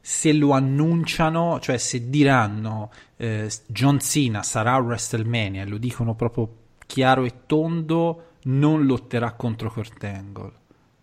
[0.00, 6.14] se lo annunciano, cioè se diranno eh, John Cena sarà a WrestleMania, e lo dicono
[6.14, 6.48] proprio
[6.86, 10.52] chiaro e tondo, non lotterà contro Kurt Angle.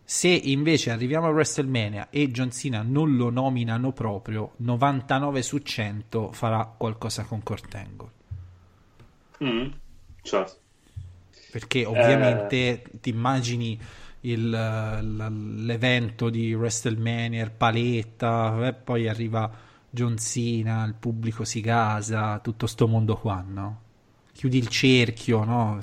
[0.08, 6.32] Se invece arriviamo a WrestleMania e John Cena non lo nominano proprio, 99 su 100
[6.32, 8.10] farà qualcosa con Kurt Angle.
[9.44, 9.68] Mm,
[10.22, 10.58] certo.
[11.52, 13.80] Perché ovviamente ti immagini
[14.22, 14.50] il-
[15.66, 19.52] l'evento di WrestleMania, paletta, e poi arriva
[19.90, 23.82] John Cena, il pubblico si gasa, tutto sto mondo qua, no?
[24.34, 25.80] Chiudi il cerchio, no?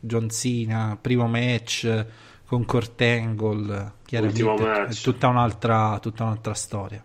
[0.00, 2.06] John Cena, primo match
[2.54, 7.04] con Kurt Angle, chiaramente Ultimo è tutta un'altra, tutta un'altra storia.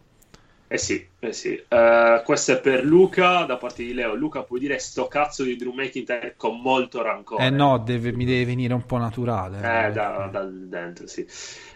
[0.71, 1.59] Eh sì, eh sì.
[1.67, 4.13] Eh, questo è per Luca, da parte di Leo.
[4.13, 7.47] Luca, puoi dire sto cazzo di Drew McIntyre con molto rancore.
[7.47, 9.57] Eh no, deve- mi deve venire un po' naturale.
[9.57, 11.25] Eh, da- dal dentro, sì.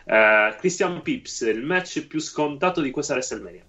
[0.06, 3.64] Eh, Christian Pips, il match più scontato di questa WrestleMania.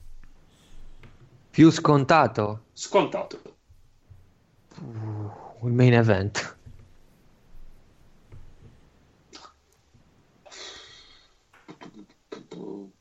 [1.50, 3.40] Più scontato, Scontato.
[5.62, 6.53] il main event.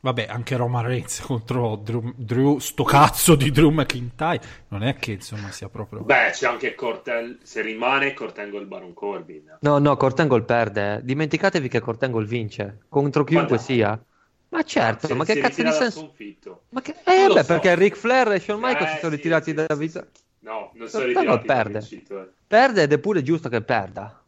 [0.04, 4.42] Vabbè, anche Roman Reigns contro Drew, Drew- sto cazzo di Drew McIntyre.
[4.68, 6.02] Non è che insomma sia proprio.
[6.04, 9.58] Beh, c'è anche Cortel, se rimane Cortangle Baron Corbin.
[9.62, 10.96] No, no, Kurt Angle perde.
[10.96, 11.04] eh.
[11.04, 13.66] Dimenticatevi che Kurt Angle vince contro chiunque dai.
[13.66, 14.06] sia.
[14.50, 16.00] Ma certo, Se- ma che si cazzo di da senso?
[16.00, 16.64] sconfitto.
[16.70, 16.96] Ma che...
[17.06, 17.46] Eh, lo beh, so.
[17.46, 20.02] perché Ric Flair e Shawn Michaels Eh, si sono sì, ritirati sì, dalla sì, vita.
[20.14, 20.22] sì.
[20.40, 21.80] No, non sono Cortangle ritirati dal perde.
[21.80, 22.34] vincitore.
[22.46, 24.23] Perde ed è pure giusto che perda.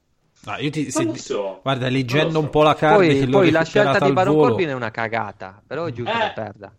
[0.46, 1.60] No, io ti- Non se- so.
[1.64, 2.40] Guarda, leggendo so.
[2.40, 5.62] un po' la che Poi, poi la scelta di Baron volo- Corbin è una cagata,
[5.66, 6.20] però è giusto Eh.
[6.20, 6.72] che perda.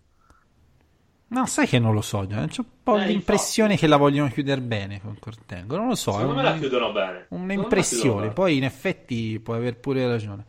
[1.28, 2.24] No, sai che non lo so.
[2.24, 5.76] C'ho un po' Eh, l'impressione che la vogliono chiudere bene con Cortengo.
[5.76, 6.12] Non lo so.
[6.12, 7.26] Secondo me la chiudono bene.
[7.30, 8.28] Un'impressione.
[8.28, 10.44] Poi in effetti puoi aver pure ragione.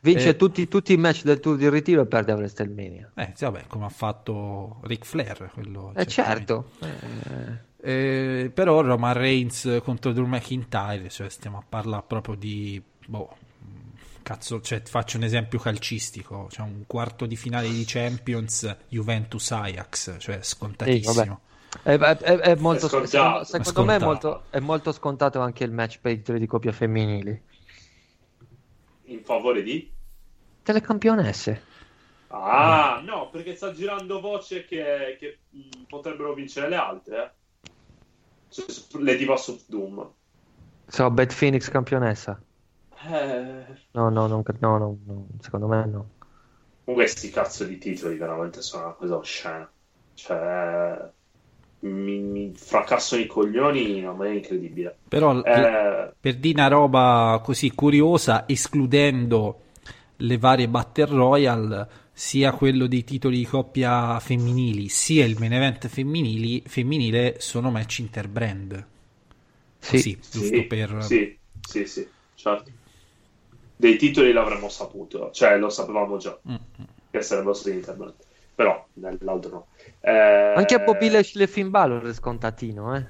[0.00, 0.36] Vince Eh.
[0.36, 3.10] tutti, tutti i match del tour di ritiro e perde a WrestleMania.
[3.14, 5.50] Eh, sì, vabbè, come ha fatto Ric Flair.
[5.54, 6.46] Quello, Eh certamente.
[6.46, 6.70] certo.
[6.80, 13.36] Eh, Eh, però Roman Reigns contro Drew McIntyre, cioè stiamo a parlare proprio di boh,
[14.22, 20.16] cazzo, cioè faccio un esempio calcistico, cioè un quarto di finale di Champions Juventus Ajax,
[20.18, 20.42] cioè
[20.82, 21.04] sì, scontatissimo.
[21.04, 21.40] vabbè.
[21.82, 26.12] È, è- è- molto, secondo, secondo me molto, è molto scontato anche il match per
[26.12, 27.44] i titoli di coppia femminili.
[29.06, 29.90] In favore di?
[30.62, 31.62] Delle campionesse.
[32.28, 37.36] Ah, no, perché sta girando voce che, che mh, potrebbero vincere le altre.
[38.98, 40.14] Le Divas of Doom.
[40.88, 42.40] So, Bad Phoenix campionessa.
[43.08, 46.10] Eh, No, no, no, no, no, secondo me no.
[46.84, 49.70] comunque sti cazzo di titoli veramente sono una cosa oscena.
[50.14, 51.12] Cioè,
[51.80, 55.00] mi, mi fracassano i coglioni, a me è incredibile.
[55.08, 59.60] Però Eh, per dire una roba così curiosa, escludendo
[60.16, 61.88] le varie Battle Royale,
[62.18, 67.98] sia quello dei titoli di coppia femminili, sia il main event femminili, femminile sono match
[67.98, 68.86] interbrand.
[69.78, 70.96] Sì, Così, giusto sì, per...
[71.02, 72.70] sì, sì, sì, certo.
[73.76, 76.54] Dei titoli l'avremmo saputo, cioè lo sapevamo già Mm,
[77.10, 78.14] che sarebbero stati in internet,
[78.54, 79.66] però nell'altro no.
[80.00, 83.06] Eh, Anche a Bobby Lashley e Finn Balor è scontatino, eh.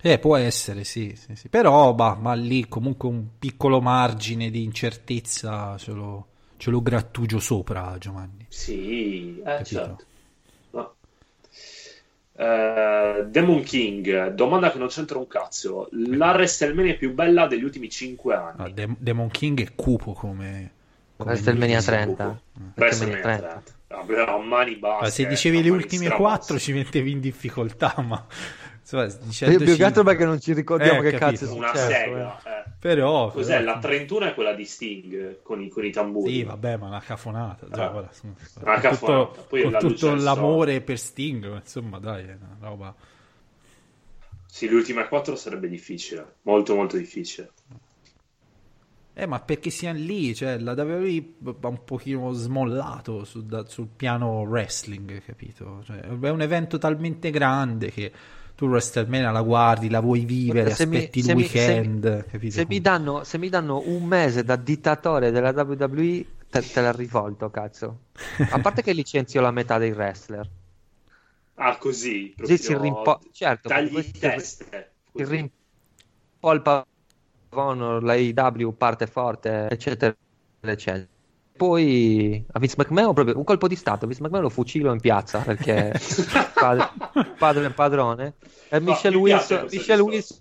[0.00, 1.48] Eh, può essere, sì, sì, sì.
[1.48, 6.26] Però, bah, ma lì comunque un piccolo margine di incertezza ce lo,
[6.64, 8.46] ce lo grattugio sopra, Giovanni.
[8.48, 10.04] Sì, eh, certo.
[10.70, 10.94] No.
[12.36, 15.90] Eh, Demon King, domanda che non c'entra un cazzo.
[15.90, 18.54] La WrestleMania più bella degli ultimi 5 anni.
[18.56, 20.70] Ah, Dem- Demon King è cupo come...
[21.18, 21.84] come WrestleMania news.
[21.84, 22.40] 30.
[22.76, 23.46] WrestleMania 30.
[23.46, 23.72] 30.
[23.88, 25.02] Vabbè, a mani basse.
[25.02, 26.22] Ma se dicevi le a mani ultime strabasse.
[26.22, 28.26] quattro ci mettevi in difficoltà, ma...
[28.84, 31.46] Insomma, Più dicendoci- più che altro perché non ci ricordiamo Eh, che capito.
[31.46, 31.88] cazzo è Una successo.
[31.88, 32.42] sega.
[32.44, 32.50] eh.
[32.50, 32.64] eh.
[32.78, 33.30] Però...
[33.30, 33.56] Cos'è?
[33.58, 36.30] però- La 31 è quella di Sting con i, con i tamburi.
[36.32, 37.66] Sì, vabbè, ma una cafonata.
[37.72, 37.88] Già, Ah.
[37.88, 39.24] guarda, insomma, Una con cafonata.
[39.26, 42.94] tutto, Poi con la tutto l'amore per Sting, insomma, dai, è una roba...
[44.46, 46.34] Sì, le ultime 4 sarebbe difficile.
[46.42, 47.50] Molto, molto difficile.
[49.16, 53.86] Eh, ma perché siamo lì, cioè, la WWE ha un pochino smollato su- da- sul
[53.94, 55.82] piano wrestling, capito?
[55.84, 58.12] Cioè, è un evento talmente grande che
[58.54, 62.16] tu WrestleMania la guardi, la vuoi vivere, Se mi- aspetti se il mi- weekend, se
[62.16, 62.54] mi- capito?
[62.54, 66.92] Se mi, danno, se mi danno un mese da dittatore della WWE, te, te la
[66.92, 67.98] rivolto, cazzo.
[68.50, 70.48] A parte che licenzio la metà dei wrestler.
[71.56, 72.34] Ah, così.
[72.38, 74.92] Così si proprio rimpo- certo, Tagli teste.
[75.12, 75.50] Il così.
[76.40, 76.84] rimpolpa
[77.50, 80.14] Honor, la AEW parte forte, eccetera,
[80.60, 81.06] eccetera.
[81.56, 85.40] Poi a Vince McMahon proprio un colpo di stato, Vince McMahon lo fucilo in piazza
[85.40, 85.92] perché
[86.58, 86.88] padre,
[87.36, 88.34] padre e padrone.
[88.68, 90.02] E No, Michelle Wilson, Michelle.
[90.02, 90.38] Wilson,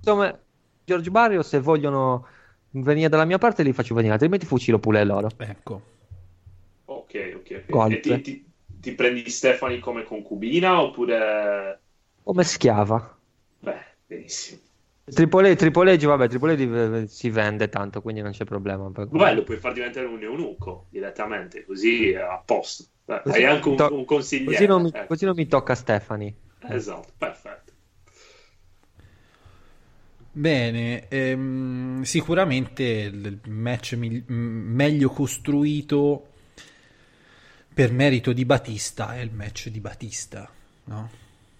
[0.00, 0.38] insomma,
[0.84, 2.26] George Barrio se vogliono
[2.70, 5.28] venire dalla mia parte li faccio venire, altrimenti fucilo pure loro.
[5.36, 5.82] Ecco.
[6.86, 7.68] Ok, ok, ok.
[7.70, 7.96] Golpe.
[7.96, 11.82] E ti, ti- ti prendi Stefani come concubina oppure...
[12.24, 13.18] Come schiava.
[13.62, 14.60] Beh, benissimo.
[15.12, 18.88] Triple H, vabbè, eh, si vende tanto, quindi non c'è problema.
[18.88, 22.84] Beh, lo puoi far diventare un eunuco direttamente, così a posto.
[23.04, 24.52] Beh, Così hai anche mi un, to- un consigliere.
[24.52, 25.06] Così non, mi, ecco.
[25.06, 26.34] così non mi tocca Stefani.
[26.68, 27.72] Esatto, perfetto.
[30.30, 34.34] Bene, ehm, sicuramente il match mil- m-
[34.74, 36.26] meglio costruito
[37.72, 40.48] per merito di Batista è il match di Batista,
[40.84, 41.10] no?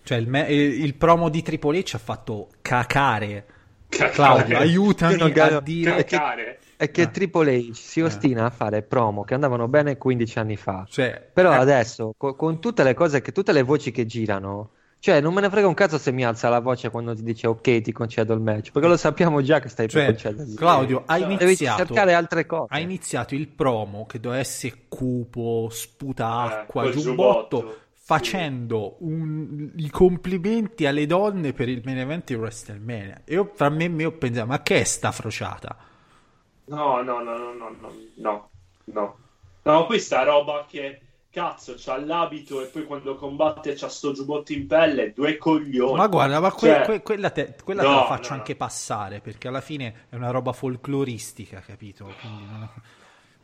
[0.08, 3.44] Cioè il, me- il- il promo di Triple H ha fatto cacare.
[3.88, 6.02] Claudio, aiutami a dire...
[6.04, 6.58] Cacare.
[6.76, 7.06] È che Ah.
[7.08, 10.86] Triple H si ostina a fare promo che andavano bene 15 anni fa.
[10.88, 14.70] Cioè, Però eh, adesso, co- con tutte le cose, che, tutte le voci che girano,
[14.98, 17.46] cioè non me ne frega un cazzo se mi alza la voce quando ti dice
[17.46, 20.54] ok, ti concedo il match, perché lo sappiamo già che stai cioè, per concedergli.
[20.54, 21.84] Claudio, hai Devi Devi iniziato...
[21.84, 22.66] cercare altre cose.
[22.72, 27.78] Ha iniziato il promo che doveva essere cupo, sputa acqua, col giubbotto, giubbotto,
[28.08, 33.20] facendo un- i complimenti alle donne per il main event di WrestleMania.
[33.26, 35.76] E io, fra me e me ho pensato, ma che è sta frociata?
[36.66, 38.50] No, no, no, no, no, no, no,
[38.84, 39.18] no.
[39.62, 41.00] No, questa roba che
[41.30, 45.98] cazzo c'ha l'abito e poi quando combatte c'ha sto giubbotto in pelle, due coglioni.
[45.98, 48.40] Ma guarda, ma que- Cioè, que- quella, te, quella te no, la faccio no, no.
[48.40, 52.04] anche passare, perché alla fine è una roba folcloristica, capito?
[52.20, 52.68] Quindi non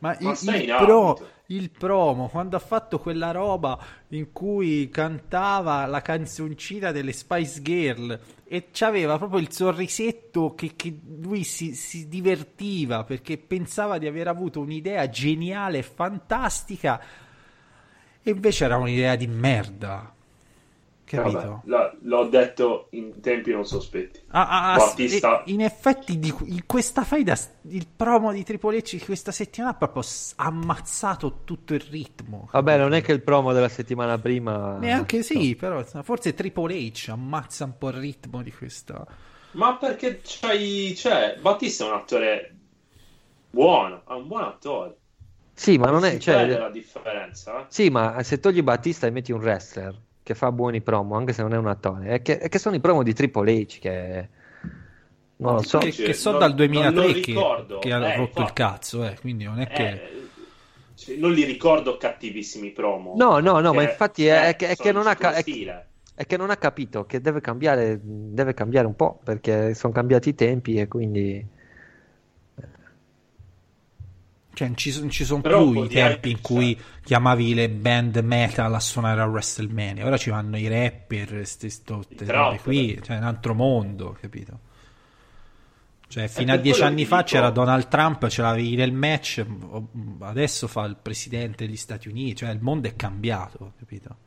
[0.05, 3.79] Ma, Ma il, il pro- il promo, quando ha fatto quella roba
[4.09, 10.95] in cui cantava la canzoncina delle Spice Girl e c'aveva proprio il sorrisetto che, che
[11.21, 17.01] lui si, si divertiva perché pensava di aver avuto un'idea geniale e fantastica
[18.21, 20.14] e invece era un'idea di merda.
[21.05, 21.61] Capito?
[21.63, 24.21] vabbè, l'ho detto in tempi non sospetti.
[24.29, 27.37] Ah, ah, ah, Battista- in effetti di, in questa faida
[27.69, 30.01] il promo di Triple H di questa settimana ha proprio
[30.37, 34.77] ammazzato tutto il ritmo Vabbè, non è che il promo della settimana prima...
[34.77, 39.05] neanche sì però forse Triple H ammazza un po' il ritmo di questa
[39.51, 40.95] Ma perché c'hai...
[40.95, 42.55] Cioè, Battista è un attore
[43.51, 44.97] buono, è un buon attore.
[45.53, 46.17] Sì, ma non è...
[46.17, 47.65] Cioè, la differenza, eh?
[47.69, 49.95] Sì, ma se togli Battista e metti un wrestler
[50.25, 52.75] che fa buoni promo, anche se non è un attore, è che, è che sono
[52.75, 54.29] i promo di Triple H che...
[55.37, 55.77] Non lo so.
[55.79, 57.79] Che, che so non- dal non 2003 lo che, ricordo.
[57.79, 58.53] che ha Eh, rotto il infatti.
[58.53, 59.89] cazzo, eh, quindi non è che...
[59.91, 60.29] Eh,
[60.95, 63.13] cioè, non li ricordo cattivissimi promo.
[63.17, 65.33] No, no, no, ma infatti è, è che, è sono che non ha, ca-
[66.15, 70.29] è che non ha capito che deve cambiare, deve cambiare un po' perché sono cambiati
[70.29, 71.45] i tempi e quindi
[74.55, 78.73] Cioè, non ci, son- ci sono più i tempi in cui chiamavi le band metal
[78.73, 80.05] a suonare a WrestleMania.
[80.05, 82.61] Ora ci vanno i rapper, queste robe trapper.
[82.61, 84.59] qui, cioè è un altro mondo, capito?
[86.07, 89.45] Cioè, fino a per dieci anni fa dico- c'era Donald Trump, ce l'avevi nel match,
[90.19, 94.17] adesso fa il presidente degli Stati Uniti, cioè il mondo è cambiato, capito?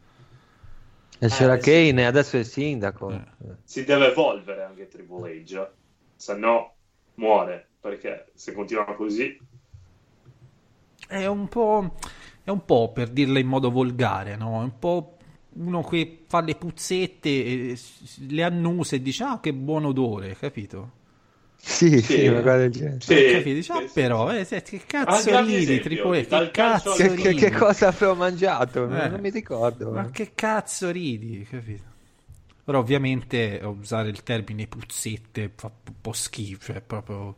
[1.21, 1.71] e c'era Eh, sì.
[1.71, 3.11] Kane adesso è il sindaco.
[3.13, 3.23] Eh.
[3.65, 5.69] Si deve evolvere anche Triple H,
[6.15, 6.75] se no
[7.15, 9.39] muore, perché se continua così...
[11.09, 11.95] È un po',
[12.45, 14.61] è un po' per dirla in modo volgare, no?
[14.61, 15.17] È un po'
[15.55, 17.79] uno che fa le puzzette, e
[18.29, 20.93] le annusa e dice, ah, che buon odore, capito?
[21.61, 22.27] Sì, sì, Sì.
[22.29, 23.01] una cosa del genere.
[23.01, 23.55] Sì, capito?
[23.55, 24.55] Dice, ah, sì, però, sì.
[24.55, 25.81] eh, che cazzo ridi,
[26.29, 27.41] dal Che cazzo al- Che, che- ridi?
[27.41, 28.85] che cosa avevo mangiato?
[28.85, 29.09] Eh.
[29.09, 29.91] Non mi ricordo.
[29.91, 31.83] Ma che cazzo ridi, capito?
[32.65, 37.37] Però ovviamente usare il termine puzzette fa un po' schifo, cioè proprio...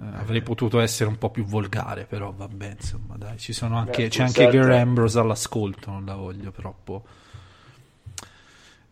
[0.00, 4.08] eh, avrei potuto essere un po' più volgare, però vabbè, insomma, dai, ci sono anche,
[4.08, 4.30] Beh, c'è anche.
[4.30, 7.04] Gary Ambrose all'ascolto, non la voglio troppo.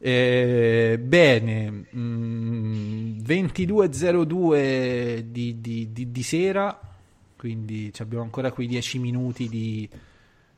[0.00, 6.78] Eh, bene, mm, 22.02 di, di- di- di sera,
[7.36, 9.88] quindi ci abbiamo ancora quei 10 minuti di,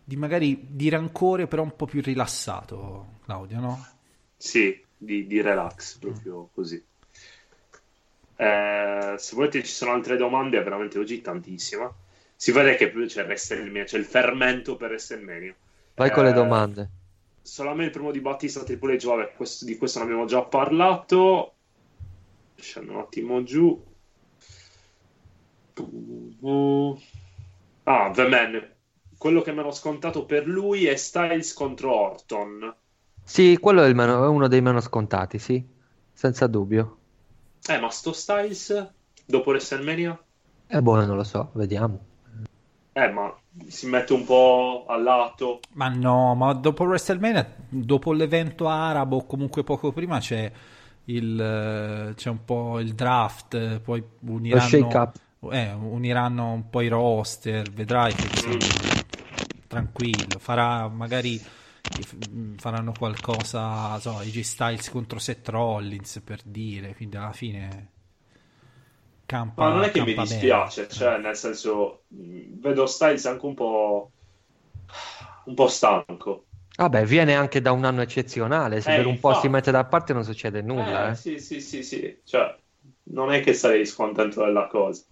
[0.05, 3.87] di magari di rancore, però un po' più rilassato, Claudio, no?
[4.37, 6.85] Sì, di, di relax, proprio così.
[8.41, 11.93] Eh, se volete ci sono altre domande, veramente oggi tantissima.
[12.35, 15.55] Si vede che c'è WrestleMania, c'è il fermento per WrestleMania.
[15.95, 16.91] Vai con le Eh, domande.
[17.43, 21.53] Solamente il primo di Battista Triple H, vabbè, questo- di questo ne abbiamo già parlato.
[22.55, 23.85] Scendo un attimo giù.
[27.85, 28.69] Ah, The Man.
[29.19, 32.75] Quello che mi ero scontato per lui è Styles contro Orton.
[33.23, 35.63] Sì, quello è, meno- è uno dei meno scontati, sì,
[36.13, 37.00] senza dubbio.
[37.69, 38.93] Eh, ma sto Styles
[39.25, 40.19] dopo WrestleMania?
[40.67, 41.99] E boh, non lo so, vediamo.
[42.93, 43.35] Eh, ma
[43.69, 45.61] si mette un po' a lato.
[45.75, 50.51] Ma no, ma dopo WrestleMania, dopo l'evento arabo, o comunque poco prima, c'è
[51.05, 55.17] il, eh, c'è un po' il draft, eh, poi uniranno, shake-up.
[55.53, 58.59] eh, uniranno un po' i roster, vedrai che insomma,
[59.67, 61.60] tranquillo, farà magari mm,
[62.57, 67.89] faranno qualcosa, so, AJ Styles contro Seth Rollins per dire, quindi alla fine
[69.27, 70.41] campa, Ma non è che mi campa bene.
[70.49, 74.13] dispiace, cioè, nel senso, mh, vedo Styles anche un po'.
[75.47, 76.47] un po' stanco.
[76.77, 79.85] Vabbè, viene anche da un anno eccezionale, se Eh, per un po' si mette da
[79.85, 81.17] parte non succede nulla, Eh, eh.
[81.17, 82.21] Sì, sì, sì, sì.
[82.25, 82.57] Cioè,
[83.05, 85.05] non è che sarei scontento della cosa.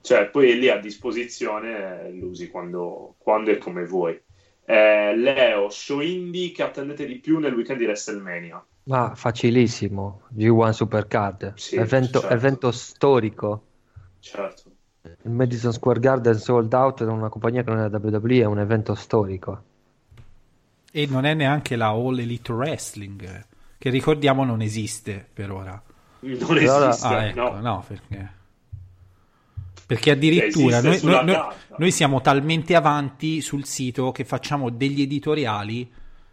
[0.00, 4.20] Cioè, poi è lì a disposizione, eh, lo usi quando, quando e come vuoi.
[4.68, 8.64] Eh, Leo, show indie che attendete di più nel weekend di WrestleMania.
[8.84, 12.34] Ma facilissimo, G1 Supercard, Sì, evento, certo.
[12.34, 13.62] evento storico.
[14.18, 14.70] Certo.
[15.22, 18.44] Il Madison Square Garden sold out da una compagnia che non è la WWE, è
[18.44, 19.62] un evento storico.
[20.92, 23.44] E non è neanche la All Elite Wrestling,
[23.78, 25.80] che ricordiamo non esiste per ora.
[26.20, 27.60] Non Allora- esiste, Ah, ecco, no.
[27.60, 28.30] no, perché...
[29.86, 31.46] Perché addirittura noi, noi- noi-
[31.78, 35.90] noi siamo talmente avanti sul sito che facciamo degli editoriali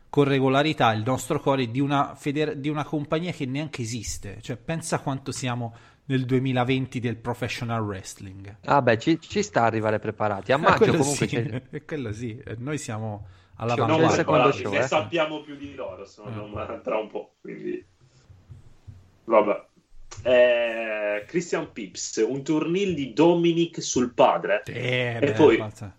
[0.09, 4.39] con regolarità il nostro core di una, feder- di una compagnia che neanche esiste.
[4.41, 5.73] Cioè, pensa quanto siamo
[6.05, 8.57] nel 2020 del professional wrestling.
[8.63, 10.51] Vabbè, ci, ci sta a arrivare preparati.
[10.51, 11.61] A Eh, maggio quello comunque sì, c'è...
[11.71, 14.05] eh, quello sì, eh, noi siamo all'avanguardia.
[14.05, 14.87] il ma secondo guarda, show, ne eh.
[14.87, 16.81] sappiamo più di loro, se Eh.
[16.83, 17.33] tra un po'.
[17.41, 17.85] Quindi...
[19.25, 19.65] Vabbè.
[20.23, 24.63] Eh, Christian Pips, un turnil di Dominic sul padre.
[24.65, 25.95] Eh, E beh, poi- mazza.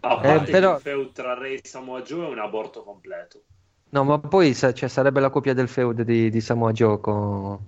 [0.00, 3.40] A Eh, parte però- il feud tra Re e Samoa Joe è un aborto completo.
[3.90, 7.58] No, ma poi cioè, sarebbe la coppia del feud di, di Samoa Joe con...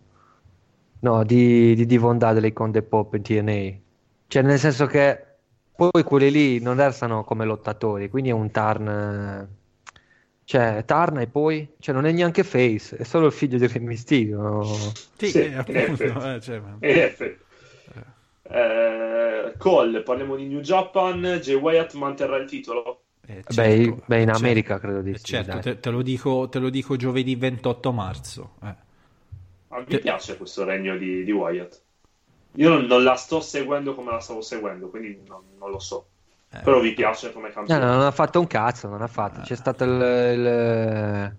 [0.98, 3.78] No, di, di Devon Dudley con The Pop in TNA.
[4.26, 5.24] Cioè, nel senso che
[5.76, 9.48] poi quelli lì non restano come lottatori, quindi è un turn...
[10.54, 11.74] eh, Cioè, turn e poi...
[11.78, 14.98] Cioè, non è neanche face, è solo il figlio di Re Mysterio.
[15.18, 17.44] Sì, Sì, eh, appunto, eh, cioè, ma- effetti.
[18.42, 21.20] Eh, Cole, parliamo di New Japan.
[21.42, 23.04] Jay Wyatt manterrà il titolo.
[23.28, 24.30] eh, Beh, certo, beh, in certo.
[24.30, 27.92] America credo di Eh, sì, certo, te, te lo dico, te lo dico giovedì 28
[27.92, 28.54] marzo.
[28.62, 28.74] eh.
[29.68, 31.84] A me Che- piace questo regno di, di Wyatt.
[32.52, 36.10] Io non, non la sto seguendo come la stavo seguendo, quindi non, non lo so.
[36.50, 37.84] Eh, Però vi piace come No, campione.
[37.84, 39.40] no, non ha fatto un cazzo, non ha fatto.
[39.40, 41.36] C'è stato il, il-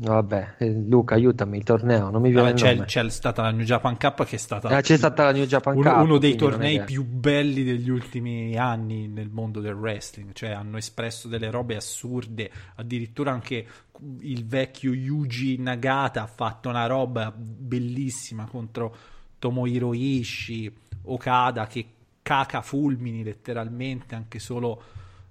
[0.00, 3.50] Vabbè, eh, Luca, aiutami, il torneo, non mi viene Vabbè, il c'è, c'è stata la
[3.50, 6.18] New Japan Cup che è stata Eh, c'è stata la New Japan uno, Cup, uno
[6.18, 11.50] dei tornei più belli degli ultimi anni nel mondo del wrestling, cioè hanno espresso delle
[11.50, 13.66] robe assurde, addirittura anche
[14.20, 18.94] il vecchio Yuji Nagata ha fatto una roba bellissima contro
[19.40, 20.72] Tomohiro Ishii,
[21.06, 21.84] Okada che
[22.28, 24.82] caca fulmini letteralmente anche solo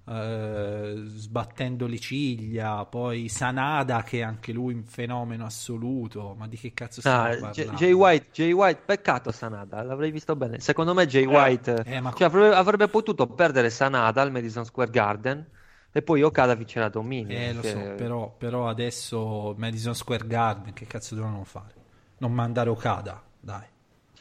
[0.05, 6.57] eh, sbattendo le ciglia, poi Sanada che è anche lui un fenomeno assoluto, ma di
[6.57, 7.69] che cazzo stiamo Ah, parlando?
[7.69, 10.59] Jay White, Jay White, peccato Sanada, l'avrei visto bene.
[10.59, 14.89] Secondo me Jay White eh, ma- cioè, avrebbe, avrebbe potuto perdere Sanada al Madison Square
[14.91, 15.49] Garden
[15.91, 17.39] e poi Okada vincerà Dominion.
[17.39, 21.75] Eh, lo che- so, però, però adesso Madison Square Garden, che cazzo devono fare?
[22.19, 23.65] Non mandare Okada, dai.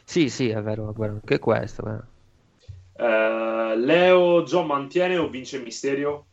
[0.05, 1.87] Sì, sì, è vero, vero, anche questo.
[1.87, 2.03] eh.
[2.99, 6.27] Eh, Leo, John mantiene o vince Misterio?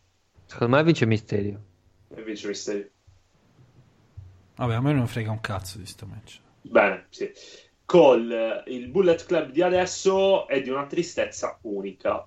[0.46, 1.60] Secondo me vince Misterio.
[2.14, 2.90] E vince Misterio.
[4.56, 6.40] Vabbè, a me non frega un cazzo di sto match.
[6.62, 7.30] Bene, sì.
[7.84, 12.26] Cole, il Bullet Club di adesso è di una tristezza unica.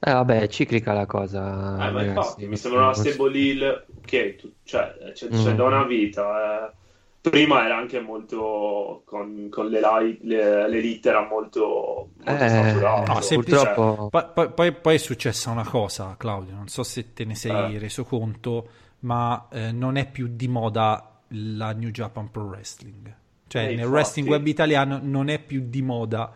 [0.00, 1.40] Eh, vabbè, è ciclica la cosa.
[1.40, 2.06] Eh, ma ragazzi.
[2.08, 5.56] infatti, mi sembra una stable heel che tu- cioè, c'è, c'è Mm.
[5.56, 6.68] da una vita.
[6.68, 6.72] eh.
[7.20, 13.12] Prima era anche molto con, con le, li- le, l'elite era molto, molto Eh, saturato.
[13.12, 17.12] No, semplice- purtroppo- Poi, poi- poi- poi è successa una cosa, Claudio, non so se
[17.12, 17.78] te ne sei Eh.
[17.78, 18.68] reso conto,
[19.00, 23.14] ma eh, non è più di moda la New Japan Pro Wrestling.
[23.48, 23.90] Cioè, Eh, nel infatti.
[23.92, 26.32] wrestling web italiano non è più di moda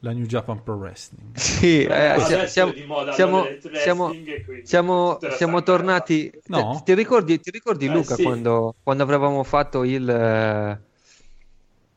[0.00, 1.34] la New Japan Pro Wrestling.
[1.38, 4.12] Sì, eh, è siamo, di moda siamo, siamo,
[4.62, 6.30] siamo, siamo tornati.
[6.46, 6.76] No.
[6.76, 8.22] eh, Ti ricordi, ti ricordi Eh, Luca sì.
[8.22, 10.80] quando, quando avevamo fatto il, eh,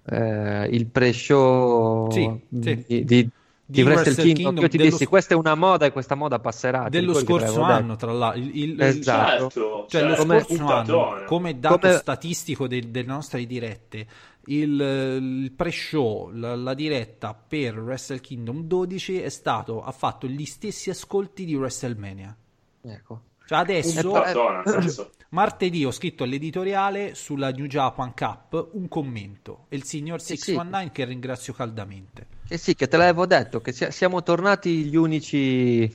[0.06, 3.04] eh, il pre-show Sì, di, sì.
[3.04, 3.30] di, di
[3.72, 4.44] Di Wrestle Wrestle Kingdom?
[4.44, 6.84] Kingdom Io ti dello dissi sc- questa è una moda e questa moda passerà.
[6.86, 8.42] Ti Dello scorso anno, tra l'altro.
[8.42, 9.50] Il, il- Esatto.
[9.50, 14.06] Certo, Cioè, lo certo, come- scorso anno, come dato Come- statistico de- delle nostre dirette,
[14.46, 20.46] il, il pre-show, la, la diretta per Wrestle Kingdom 12 è stato, ha fatto gli
[20.46, 22.36] stessi ascolti di WrestleMania.
[22.82, 23.22] Ecco.
[23.46, 24.24] Cioè adesso,
[24.66, 25.12] senso.
[25.32, 30.92] martedì ho scritto all'editoriale sulla New Japan Cup un commento e il signor Sì, 619
[30.92, 32.28] che ringrazio caldamente.
[32.48, 35.94] Eh sì, che te l'avevo detto, che sia- siamo tornati gli unici,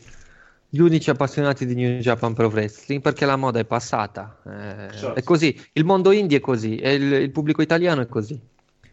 [0.77, 4.41] gli unici appassionati di New Japan Pro Wrestling perché la moda è passata.
[4.45, 5.15] eh, Certo.
[5.15, 8.39] È così, il mondo indie è così e il, il pubblico italiano è così.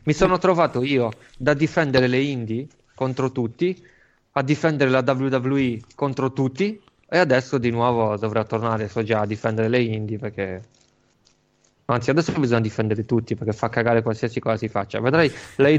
[0.03, 3.85] Mi sono trovato io da difendere le indie contro tutti,
[4.31, 9.25] a difendere la WWE contro tutti e adesso di nuovo dovrò tornare, so già, a
[9.25, 10.61] difendere le indie perché...
[11.85, 15.01] Anzi, adesso bisogna difendere tutti perché fa cagare qualsiasi cosa si faccia.
[15.01, 15.69] Vedrai, la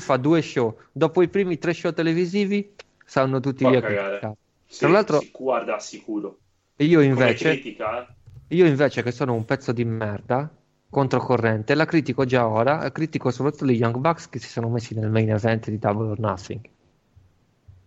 [0.00, 0.76] fa due show.
[0.90, 2.74] Dopo i primi tre show televisivi,
[3.06, 3.80] saranno tutti Fa via.
[3.80, 4.18] cagare.
[4.18, 4.36] criticati.
[4.72, 6.38] Sì, Tra l'altro, sì, guarda, sicuro.
[6.76, 8.56] io invece, critica, eh?
[8.56, 10.50] io invece, che sono un pezzo di merda,
[10.88, 12.90] controcorrente, la critico già ora.
[12.90, 16.18] Critico soprattutto gli Young Bucks che si sono messi nel main event di Double or
[16.18, 16.60] Nothing.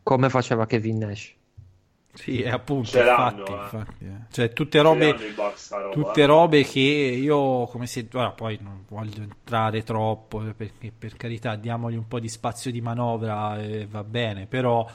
[0.03, 1.33] Come faceva Kevin Nash.
[2.13, 3.55] Sì, è appunto, Ce infatti, eh.
[3.55, 4.25] infatti, eh.
[4.29, 5.11] Cioè, tutte robe...
[5.11, 5.53] Roba,
[5.91, 6.25] tutte eh.
[6.25, 11.95] robe che io come se ora poi non voglio entrare troppo perché per carità diamogli
[11.95, 14.87] un po' di spazio di manovra e va bene però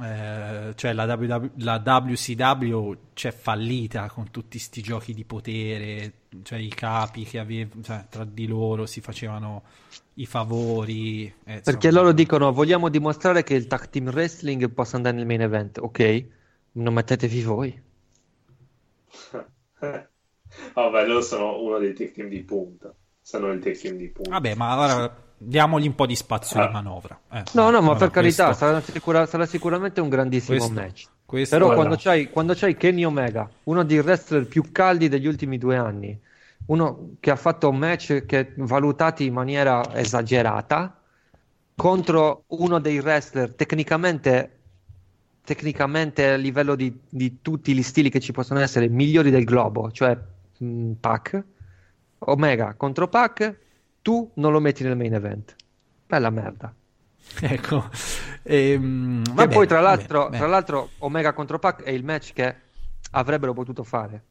[0.00, 6.12] eh, cioè la, WW la WCW c'è fallita con tutti sti giochi di potere
[6.42, 9.62] cioè i capi che avevano cioè, tra di loro si facevano
[10.14, 15.16] i favori eh, Perché loro dicono vogliamo dimostrare che il tag team wrestling possa andare
[15.16, 15.78] nel main event.
[15.78, 16.24] Ok,
[16.72, 17.82] non mettetevi voi.
[20.74, 22.94] Vabbè, loro sono uno dei tech team di punta.
[23.20, 24.30] Sono il tech team di punta.
[24.30, 26.66] vabbè ma allora diamogli un po' di spazio Ah.
[26.66, 27.42] di manovra eh.
[27.52, 31.04] No, no, ma per carità, questo- sarà, sicura- sarà sicuramente un grandissimo questo- match.
[31.26, 35.58] questo- Però quando c'hai, quando c'hai Kenny Omega, uno dei wrestler più caldi degli ultimi
[35.58, 36.18] due anni,
[36.66, 40.96] uno che ha fatto match che valutati in maniera esagerata,
[41.74, 44.58] contro uno dei wrestler tecnicamente,
[45.44, 49.90] tecnicamente a livello di, di tutti gli stili che ci possono essere, migliori del globo,
[49.90, 50.16] cioè
[50.58, 51.42] mh, Pac,
[52.20, 53.56] Omega contro Pac,
[54.02, 55.56] tu non lo metti nel main event.
[56.06, 56.74] Bella merda.
[57.40, 57.88] ecco
[58.44, 60.36] Ehm, vabbè, poi, tra vabbè, l'altro, beh.
[60.36, 62.56] tra l'altro, Omega contro Pac è il match che
[63.12, 64.24] avrebbero potuto fare.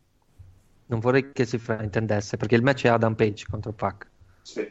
[0.87, 4.09] Non vorrei che si fraintendesse, perché il match è Adam Page contro Pac.
[4.41, 4.69] Sì.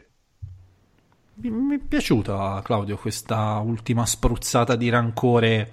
[1.35, 5.71] Mi, mi è piaciuta, Claudio, questa ultima spruzzata di rancore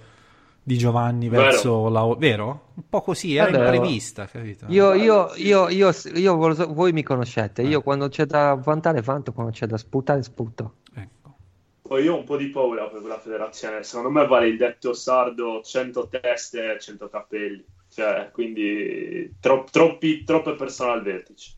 [0.68, 1.42] di Giovanni Vero.
[1.44, 2.14] verso la...
[2.18, 2.66] Vero?
[2.74, 4.66] Un po' così, era Guarda, imprevista, capito?
[4.68, 7.62] Io, io, io, io, io voi lo so- voi mi conoscete.
[7.62, 7.66] Eh.
[7.68, 10.74] Io quando c'è da vantare, vanto, quando c'è da sputare, sputo.
[10.94, 11.34] Ecco.
[11.80, 13.82] Poi io ho un po' di paura per quella federazione.
[13.82, 17.64] Secondo me vale il detto sardo 100 teste e 100 cappelli.
[17.90, 21.52] Cioè, quindi tro- troppi, troppe persone al vertice.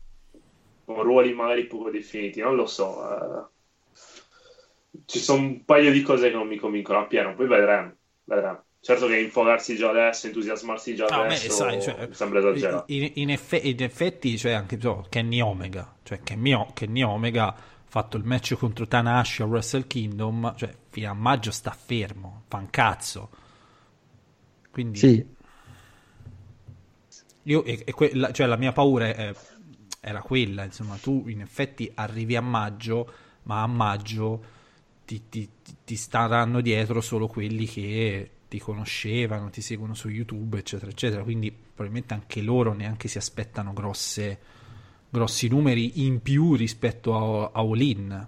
[0.85, 3.03] con ruoli magari poco definiti, non lo so.
[3.09, 4.99] eh.
[5.05, 7.93] ci sono un paio di cose che non mi convincono appieno, poi vedremo.
[8.23, 8.63] vedremo.
[8.83, 12.85] Certo che infogarsi già adesso, entusiasmarsi già No, beh, adesso, sai, cioè, mi sembra esagerato.
[12.87, 17.47] In, in effe- in effetti, cioè, anche so, Kenny Omega, cioè Kenny, O- Kenny Omega
[17.53, 17.55] ha
[17.85, 22.57] fatto il match contro Tanahashi a Wrestle Kingdom, cioè fino a maggio sta fermo, fa
[22.57, 23.29] un cazzo.
[24.71, 25.25] Quindi Sì,
[27.43, 29.33] io, e, e que- la, cioè, la mia paura è-
[29.99, 33.11] era quella, insomma, tu in effetti arrivi a maggio,
[33.43, 34.43] ma a maggio
[35.05, 35.49] ti- ti-
[35.83, 41.23] ti staranno dietro solo quelli che ti conoscevano, ti seguono su YouTube, eccetera, eccetera.
[41.23, 44.39] Quindi probabilmente anche loro neanche si aspettano grosse,
[45.09, 48.27] grossi numeri in più rispetto a, a All In.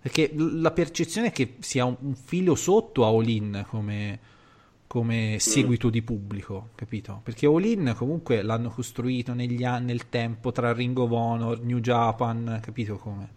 [0.00, 4.18] Perché la percezione è che sia un, un filo sotto a All In come,
[4.86, 7.20] come seguito di pubblico, capito?
[7.22, 11.80] Perché All In comunque l'hanno costruito negli anni, nel tempo tra Ring of Honor, New
[11.80, 13.28] Japan, capito come?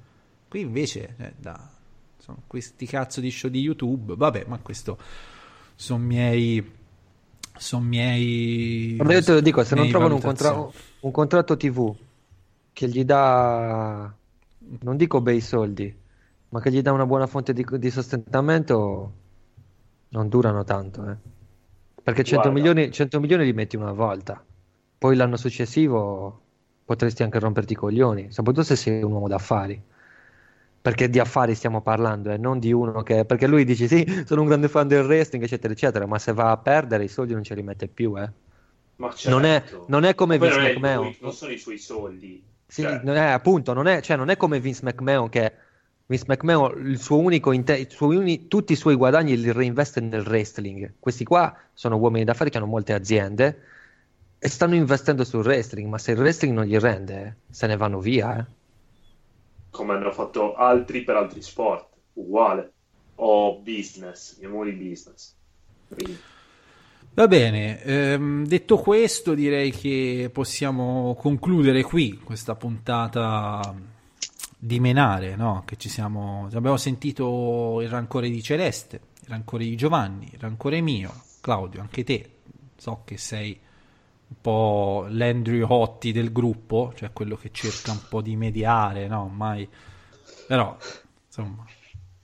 [0.47, 1.69] Qui invece, eh, da,
[2.17, 4.97] sono questi cazzo di show di YouTube, vabbè, ma questo
[5.81, 6.79] sono miei...
[7.57, 8.97] Sono miei...
[9.01, 11.95] ma io te lo dico, se non trovano un, contra- un contratto TV
[12.71, 14.13] che gli dà,
[14.81, 15.93] non dico bei soldi,
[16.49, 19.13] ma che gli dà una buona fonte di, di sostentamento,
[20.09, 21.17] non durano tanto, eh.
[22.03, 22.51] Perché 100 Guarda.
[22.51, 24.43] milioni, 100 milioni li metti una volta,
[24.99, 26.41] poi l'anno successivo
[26.85, 29.81] potresti anche romperti i coglioni, soprattutto se sei un uomo d'affari.
[30.81, 33.25] Perché di affari stiamo parlando e non di uno che...
[33.25, 36.49] Perché lui dice sì, sono un grande fan del wrestling, eccetera, eccetera, ma se va
[36.51, 38.29] a perdere i soldi non ce li mette più, eh.
[38.95, 39.85] Ma Non è, certo.
[39.89, 41.11] non è come Vince non, McMahon.
[41.11, 42.43] tuoi- non sono i suoi soldi.
[42.67, 45.53] Sì, Cioè, non è, appunto, non è, cioè, non è come Vince McMahon che
[46.05, 49.99] Vince McMahon il suo unico inte- i suoi uni- tutti i suoi guadagni li reinveste
[50.01, 50.93] nel wrestling.
[50.99, 53.61] Questi qua sono uomini d'affari che hanno molte aziende
[54.39, 57.77] e stanno investendo sul wrestling, ma se il wrestling non gli rende, eh, se ne
[57.77, 58.37] vanno via.
[58.39, 58.45] eh.
[59.71, 62.73] Come hanno fatto altri per altri sport, uguale.
[63.15, 65.35] O business, chiamiamoli business.
[65.87, 66.17] Quindi,
[67.13, 73.75] Va bene, ehm, detto questo direi che possiamo concludere qui questa puntata
[74.57, 75.63] di Menare, no?
[75.65, 80.79] Che ci siamo, abbiamo sentito il rancore di Celeste, il rancore di Giovanni, il rancore
[80.79, 81.11] mio,
[81.41, 82.29] Claudio, anche te,
[82.77, 83.59] so che sei
[84.31, 89.27] un po' l'Andrew Hotti del gruppo, cioè quello che cerca un po' di mediare, no?
[89.27, 89.67] Mai,
[90.47, 90.75] però
[91.27, 91.65] insomma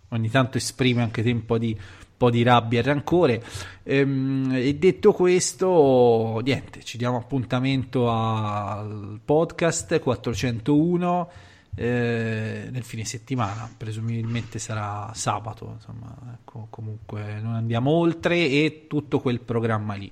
[0.09, 3.43] ogni tanto esprime anche te un po' di, un po' di rabbia e rancore.
[3.83, 11.29] Ehm, e detto questo, niente, ci diamo appuntamento al podcast 401
[11.75, 19.19] eh, nel fine settimana, presumibilmente sarà sabato, insomma, ecco, comunque non andiamo oltre e tutto
[19.19, 20.11] quel programma lì.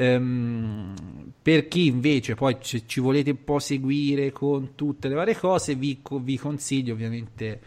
[0.00, 0.94] Ehm,
[1.42, 5.74] per chi invece poi ci, ci volete un po' seguire con tutte le varie cose,
[5.74, 7.60] vi, vi consiglio ovviamente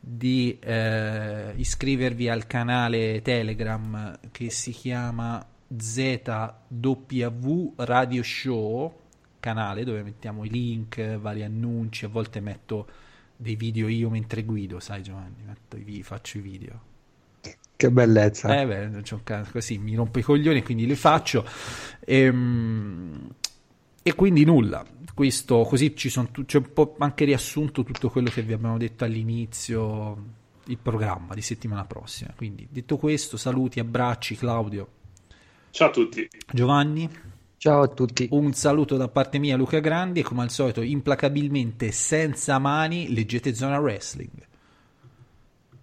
[0.00, 5.44] di eh, iscrivervi al canale Telegram che si chiama
[5.76, 8.92] ZW Radio Show,
[9.38, 12.88] canale dove mettiamo i link, vari annunci, a volte metto
[13.36, 16.94] dei video io mentre guido, sai Giovanni, metto i faccio i video.
[17.76, 18.58] Che bellezza.
[18.58, 21.44] Eh beh, c'ho un ca- così mi rompo i coglioni, quindi li faccio.
[22.04, 23.28] Ehm,
[24.02, 24.84] E, quindi nulla.
[25.12, 28.78] Questo così ci sono tu- c'è un po' anche riassunto tutto quello che vi abbiamo
[28.78, 30.16] detto all'inizio,
[30.66, 32.32] il programma di settimana prossima.
[32.36, 34.88] Quindi detto questo, saluti, abbracci, Claudio,
[35.70, 36.28] ciao a tutti.
[36.52, 37.10] Giovanni.
[37.58, 38.28] Ciao a tutti.
[38.30, 43.54] Un saluto da parte mia, Luca Grandi, e come al solito, implacabilmente senza mani, leggete
[43.54, 44.30] Zona Wrestling.